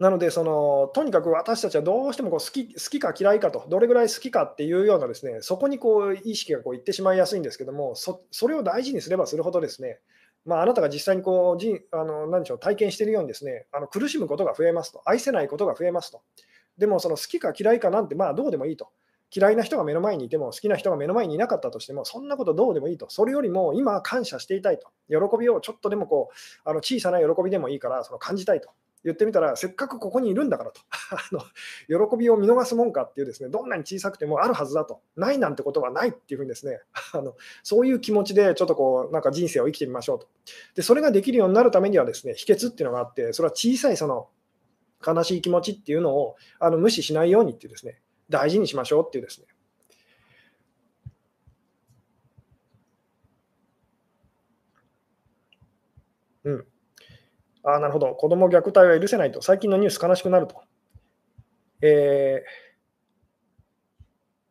[0.00, 10.00] なのでその、とにかく私たちはどうしてもこう好き好きか嫌いかと、どれぐらい好きかっていうようなですね、そこにこう意識がこういってしまいやすいんですけども、そそれを大事にすればするほどですね、
[10.44, 16.22] まあ、あなたが実際にこうじあの何でしょう体験しているようにですねあの苦しむことが増えますと、愛せないことが増えますと。
[16.80, 18.88] でも、その好きか嫌いかなんて、まあどうでもいいと。
[19.32, 23.06] 嫌いな人が目の前にいても、好きな人が目の前にいなかったとしても、そんなことどうでもいいと。
[23.10, 24.88] それよりも今感謝していたいと。
[25.08, 28.70] 喜びをちょっとでもこう、あの小さな喜びでもいいから、その感じたいと。
[29.04, 30.80] 言ってみたら、せっかくここにいるんだからと。
[31.10, 31.40] あの、
[32.10, 36.80] 喜びを見逃すもんかっていうですね、どんなに小さくてもあるはずだと、ないなんてことはないっていうふうにですね、
[37.12, 40.28] あのそういう気持ちでちょっとこう、なんか人生を生きてみましょうと。
[40.74, 44.28] で、それができるようになるためにはですね、秘訣っていうのがあって、それは小さいその
[45.06, 49.46] 悲しい気持ちっていうのをあの無視しないようにっていうですね、大事にしましょうっていうですね、
[57.62, 58.14] ああ、なるほど。
[58.14, 59.42] 子供虐待は許せないと。
[59.42, 60.62] 最近のニュース悲しくなると。
[61.82, 62.70] えー、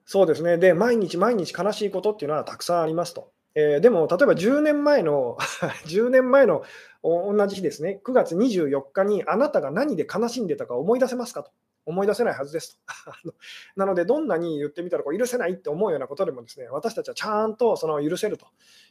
[0.05, 0.57] そうですね。
[0.57, 3.31] で、毎日毎日悲しいことっていうのはたくさんありますと。
[3.55, 5.37] えー、でも、例えば10年前の
[5.87, 6.63] 10年前の
[7.03, 11.51] 同じ日ですね、9月24日にあなたが何で悲しんでたか思い出せますかと。
[11.85, 12.79] 思い出せないはずです
[13.25, 13.33] と。
[13.75, 18.45] なので、どんなに言ってみたらこう許せないって思うようなことでもですね、私たちはちゃんとその許せると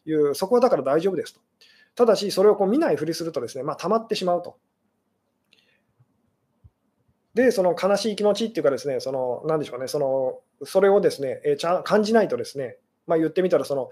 [0.05, 1.41] いう、そこはだから大丈夫ですと。
[1.99, 4.57] ただし、それをこう見ないふりするとですね、まあ、溜まってしまうと。
[7.35, 12.77] で、その悲しい気持ちっていうかですね、その、なでしょうね、その、それをですね、えちゃ感じないとですね、
[13.09, 13.91] まあ、言ってみたら、その、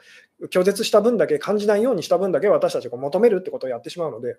[0.51, 4.37] 拒絶した分だけ、感じないようにした分だけ私たちが求めるってことをやってしまうので、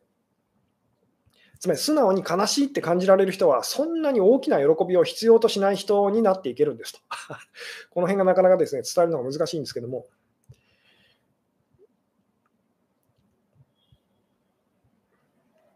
[1.60, 7.00] つまり素直に悲しいって感じられる人は、そんなに大きな喜びを必要としない人になっていけるんですと。
[7.92, 10.06] この辺がなかなかですね、伝えるのが難しいんですけども。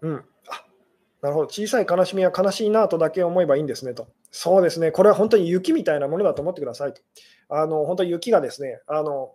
[0.01, 0.15] うん。
[0.49, 0.65] あ、
[1.21, 1.47] なるほど。
[1.47, 4.07] 小さい悲しみは悲しいなとだけ思えばいいんですねと。
[4.31, 4.91] そうですね。
[4.91, 7.01] これは本当に雪みたいなものだと思ってくださいと。
[7.49, 9.33] あの本当に雪がですね、あの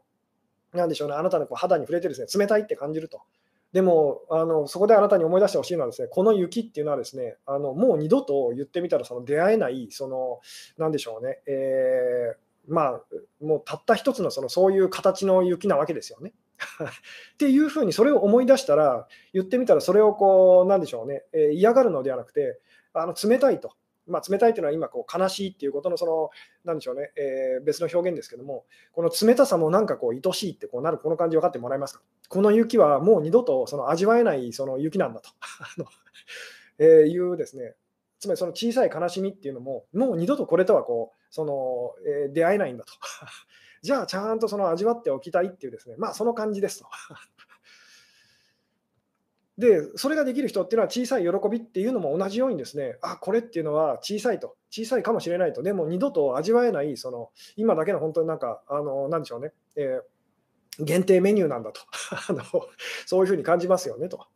[0.72, 3.22] なんでしょうね、あなたのこう肌に触れてですね、冷たいって感じると。
[3.72, 10.40] でもあの、そこであなたに思い出してほしいのはですね、この雪っていうのはですね、あのもう二度と言ってみたらその出会えない、その、
[10.78, 13.00] なんでしょうね、えー、まあ、
[13.44, 16.32] もうたった一つのそのそういう形の雪なわけですよね。
[17.34, 22.60] っていうふうにそれを思い出したら、言ってみたらそれをこう、なんでしょうね、え、嫌がるのではなくて、
[22.92, 23.72] あの冷たいと。
[24.06, 26.30] まあ、冷たいというのは今こう悲しいっていうことのその
[26.64, 32.02] なんでしょうね、えー、別の表現ですけどもこの冷たさもなんかこう愛しいってこうなるこの感じ分かってもらえますか？
[32.28, 35.30] この雪はもう二度とその味わえないその雪なんだと。
[36.78, 37.74] えいうですね。
[38.18, 42.92] つまりその小さい悲しみっていうのももう二度とこれとはこうその、えー、出会えないんだと。
[43.86, 45.94] じゃあちゃんとその味わっておきたいっていうですね。
[45.96, 46.86] まあその感じですと。
[49.58, 61.80] で、それができる人っていうのは小さい喜びっていうのも同じようにですね、あ、これっていうのは小さいと、小さいかもしれないと、でも二度と味わえない、その今だけの本当になんか、あのなんでしょうね、えー、限定メニューなんだと。
[62.28, 62.42] あの、
[63.06, 64.26] そういうふうに感じますよねと。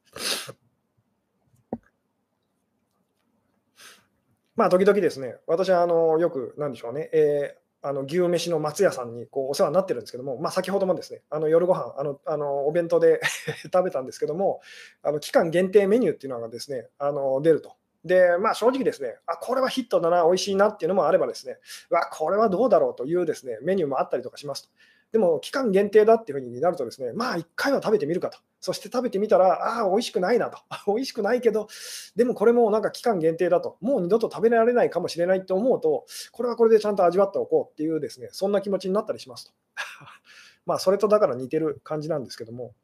[4.55, 13.21] まあ、時々ですね、私はあのよく、なんでしょうね、えーあの牛飯の松屋さんにこうお世話になってるんですけども、まあ、先ほどもですねあの夜ご飯あのあのお弁当で
[13.73, 14.61] 食べたんですけども、
[15.03, 17.73] あの期間限定メニューっていうのがですねあの出ると。
[18.05, 21.59] で、まあ、正直ですね、あこれはヒットだな、美味しいなっていうのもあればですね、
[21.91, 24.71] わこれはどうだろうというですねメニューもあったりとかしますと。
[25.13, 28.39] でも、期間限定だっていうふうになるとですね、まあ、1回は食べてみるかと。
[28.61, 30.59] そして食べてみたら、ああ、美味しくないなと。
[30.87, 31.69] 美味しくないけど、
[32.15, 33.79] でもこれもなんか期間限定だと。
[33.81, 39.53] もう二度と食べられないかもしれないと思うと、これはこれでちゃんと味わっておこうっていうですね、そんな気持ちになったりしますと。
[40.67, 42.75] まあ、それとだから似てる感じなんですけども。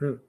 [0.00, 0.27] うん。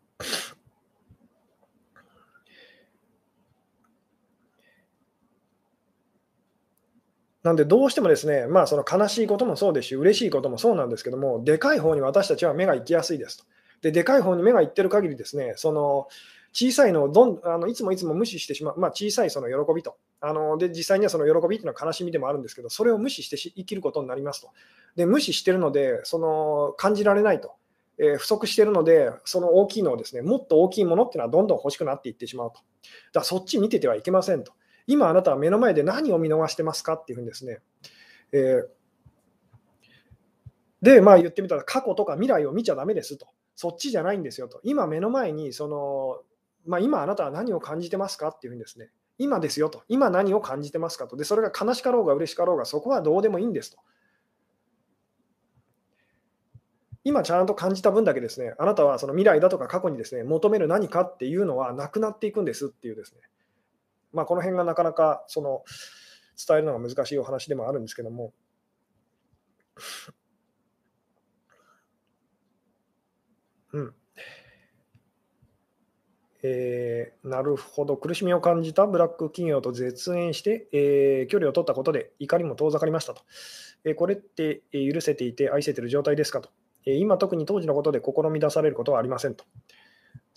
[7.44, 13.46] なんでどうしてもですね、まあ、その悲しいこともそうですし、嬉しいこともそうなんですけども、でかい方に私たちは目が行きやすいですと。
[13.82, 16.08] で、でかい方に目が行ってる限りですね、その
[16.52, 19.96] 小さいのをどんあのいつもいつも無視してしまう、まあ、小さいその喜びと。
[20.20, 24.50] あので、実際にはその喜びっていうのは悲しみでもあるんですけど、それを無視して生きることになりますと。
[24.96, 27.54] で、無視してるので、その感じられないと。
[28.02, 32.56] えー、不足しているので、その大きいのをですね、もっと大きいものっていうのはどんどん欲しくなっていってしまうと。
[32.56, 32.64] だか
[33.16, 34.54] らそっち見ててはいけませんと。
[34.90, 37.60] 今あなたは目の前で何を見逃してますかっていうふうにですね、
[38.32, 43.28] えー、で、まあ言ってみたら過去とか未来を見ちゃだめですと。
[43.56, 44.60] そっちじゃないんですよと。
[44.64, 46.22] 今目の前にその、
[46.66, 49.84] まあ、今あなたは何を感じてますかっていうふうにですね、今ですよと。
[49.90, 51.16] 今何を感じてますかと。
[51.16, 53.78] で、それが悲しかろうが嬉しかろうが、そこはどうでもいいんですと。
[57.04, 63.20] 今ちゃんと感じた分だけですね、あなたはその未来だとか過去にですね、求める何かっていうのはなくなっていくんですっていうですね、
[64.14, 65.64] まあ、この辺がなかなかその
[66.48, 68.34] 伝えるのが難しいお話でもあるんですけども。
[73.74, 73.94] うん。
[76.42, 83.22] えー、なるほど、苦しみを感じたブラック企業と絶縁して、えー、距離を取ったことで怒りも遠ざかりましたと。
[83.84, 86.50] えー、これって許せていて愛せている状態ですかと。
[86.86, 89.44] え今、特に当時のことで試み出されることはありませんと。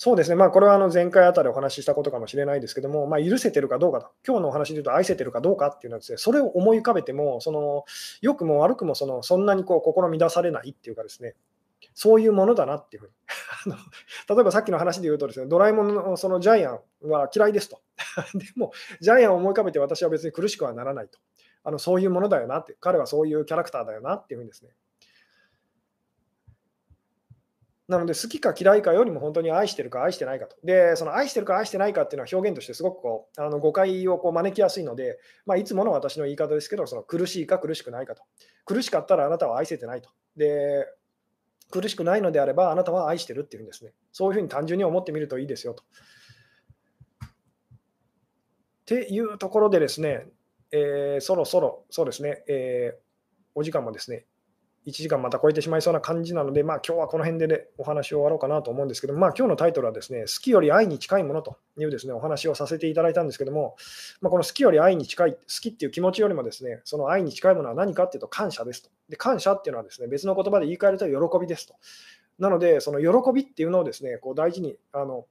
[0.05, 7.84] そうですね、まあ、これはあの前回あたりお話ししたことかもしれないですけども、まあ、許せてるかどうかと、今日のお話で言うと愛せてるかどうかっていうのはですね、それを思い浮かべても、その
[8.20, 11.36] 良くも悪くもそのそんなにこう心乱されないっていうかですね、
[11.94, 13.11] そういうものだなっていうふう
[13.70, 13.76] に。
[14.28, 17.80] 例えばさっきの話で言うとですね、ドラえもんのそのジャイアンは嫌いですと。
[18.34, 21.20] でも、ジャイアンを思い浮かべて私は別に苦しくはならないと。
[21.62, 24.72] あのそういうものだよなって、彼はそういうキャラクターだよなっていうふうにですね、
[27.93, 30.57] なので、好きか嫌いかよりも本当に愛してるか愛してないかと。
[30.64, 38.22] で、その愛してるか愛してないかっていうのは表現としてすごくこうあの誤解をこう招きやすいので、まあ、いつもの私の言い方ですけど、その苦しいか苦しくないかと。
[38.64, 40.11] 苦しかったらあなたは愛せてないと。
[40.36, 40.86] で、
[41.70, 43.93] 苦しくないのであればあなたは愛してるっていうんですね。
[44.11, 45.84] そういうふうに単純に思ってみるといいですよと。
[48.82, 50.26] っていうところでですね、
[50.72, 53.01] えー、そろそろ、そうですね、えー、
[53.55, 54.26] お時間もですね、
[54.87, 63.76] 1時間また超えてしまいそうな感じなので、まあ、今日はこの辺で、ね、お話を終わろうかなと思うんですけど、まあ、今日のタイトルはですね、好きより愛に近いものというですね、お話をさせていただいたんですけども、
[64.20, 68.91] まあ、この好きより愛に近い、好きっていう気持ちよりもですね、その愛に近いものは何かっていうと感謝ですと。
[69.09, 71.74] で、感謝っていうのはですね、別の言葉で言い換えると喜びですと。
[72.39, 75.26] なので、その喜びっていうのをですね、こう大事に、あの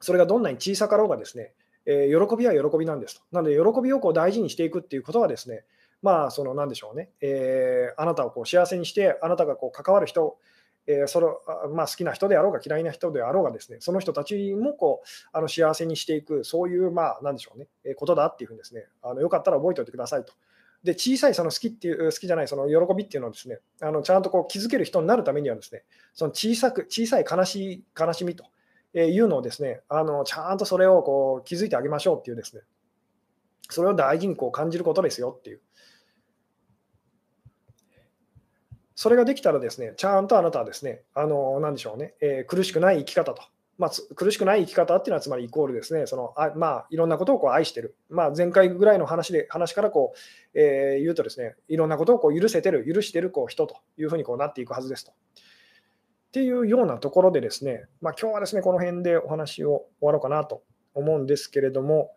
[0.00, 1.52] それがどんなに小さかろうがですね、
[1.86, 3.22] えー、喜びは喜びなんですと。
[3.32, 5.64] なので、喜びをこう大事にしていくっていうことはですね、
[6.02, 10.38] まあ、その、なんでしょうね、えー、あなたをこう幸せにして、あなたがこう関わる人、
[10.86, 11.26] えー、それ
[11.70, 20.32] まあ、好きな人であろうが嫌いな人であろうがですね、その人たちもこうあの幸せにしていく、そういう、まあ、なんでしょうね、えー、ことだっていうふうにですね、あのよかったら覚えておいてくださいと。
[20.82, 25.82] で、小さいその好きっていう、好きじゃないその喜びっていうのをですね、あのちゃんとこう気づける人になるためにはですね、
[26.14, 28.44] その小さく、小さい悲しい、悲しみと
[28.94, 32.62] いうのをですね、あのちゃんとそれをこう気づいてあげましょうっていうですね、
[33.68, 35.60] それを大事にこう感じることですよっていう。
[38.94, 43.42] それができたらですね、ちゃんとあなたはですね、あの、なでしょうね、えー、苦しくない生き方と。
[43.78, 47.94] まあ、苦しくない生き方っていうのは、つまりイコールですね、そのあまあ、いろんなことをこう愛してる。
[48.08, 50.14] まあ、前回ぐらいの話で話からこ
[50.52, 55.12] う、えー、言うとですね、いろんなことをこう許せてる、許してるこう人というふうにこうなっていくはずですと。
[55.12, 55.14] っ
[56.32, 60.64] ていうようなところでですね、まあ、今日はですね、この辺でお話を終わろうかなと
[60.94, 62.10] 思うんですけれども、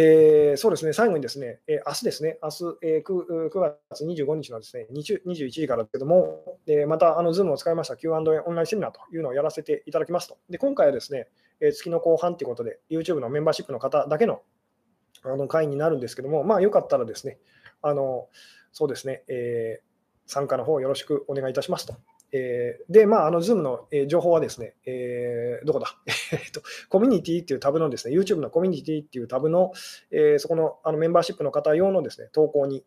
[0.00, 8.20] えー、そうですね、最後にですね、えー、明日ですね、明日、えー、9, 9月25日のですね21時からですけども、えー、またあの Zoom を使いました Q&A オ
[8.52, 10.38] ンラインセミナーというのをやらせていただきますと。
[10.48, 11.26] で今回はですね、
[11.60, 14.42] えー、月の後半ということで、YouTube のメンバーシップの方だけの
[15.24, 17.38] あの会になるんですけども、まあ、よかったらですね、
[17.82, 18.28] あの
[18.70, 21.96] そうですね、えー、参加の方よろしくお願いいたしますと。
[22.32, 25.86] えー、で、まあ、あの、Zoom の、えー、情報はですね、えー、どこだ？
[26.32, 29.72] えっと、コミュニティっていうタブのですね、YouTube のコミュニティっていうタブの、
[30.10, 32.84] えー、そこのあのメンバーシップの方用のですね、投稿に、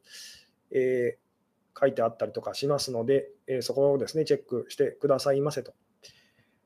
[0.72, 5.74] えー、書いてあったりとかしますので、えー、そこをですね、チェックしてくださいませと。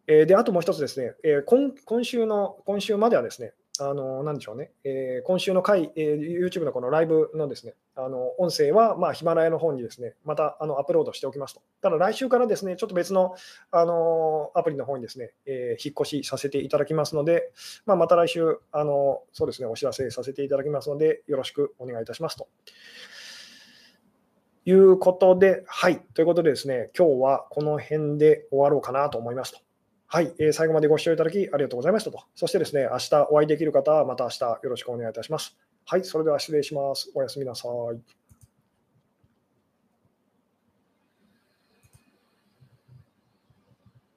[0.08, 11.62] えー、で、あともう一つですね、えー、今今週の、今週まではですね、あの、なんでしょうね、えー、今週の回、えー、YouTube のこのライブのですね、あの音声は、まあ、ヒマラヤの方にですね、またあのアップロードしておきますと。
[11.82, 13.36] ただ来週からですね、ちょっと別の
[13.72, 17.52] あのアプリの方にですね、え、引っ越しさせていただきますので、
[17.86, 22.48] まあ、また来週あの、そうですね、お知らせさせていただきますので、よろしくお願いいたしますと。
[24.66, 29.60] いうことで、はい、ということでですね、今日はこの辺で終わろうかなと思いますと。
[30.08, 32.24] はい、えー、最後までご視聴いただきありがとうございましたと。
[32.36, 35.56] そしてですね、明日お会いできる方はまた明日よろしくお願いいたします。
[35.88, 37.12] はい、それでは失礼します。
[37.14, 38.25] おやすみなさい。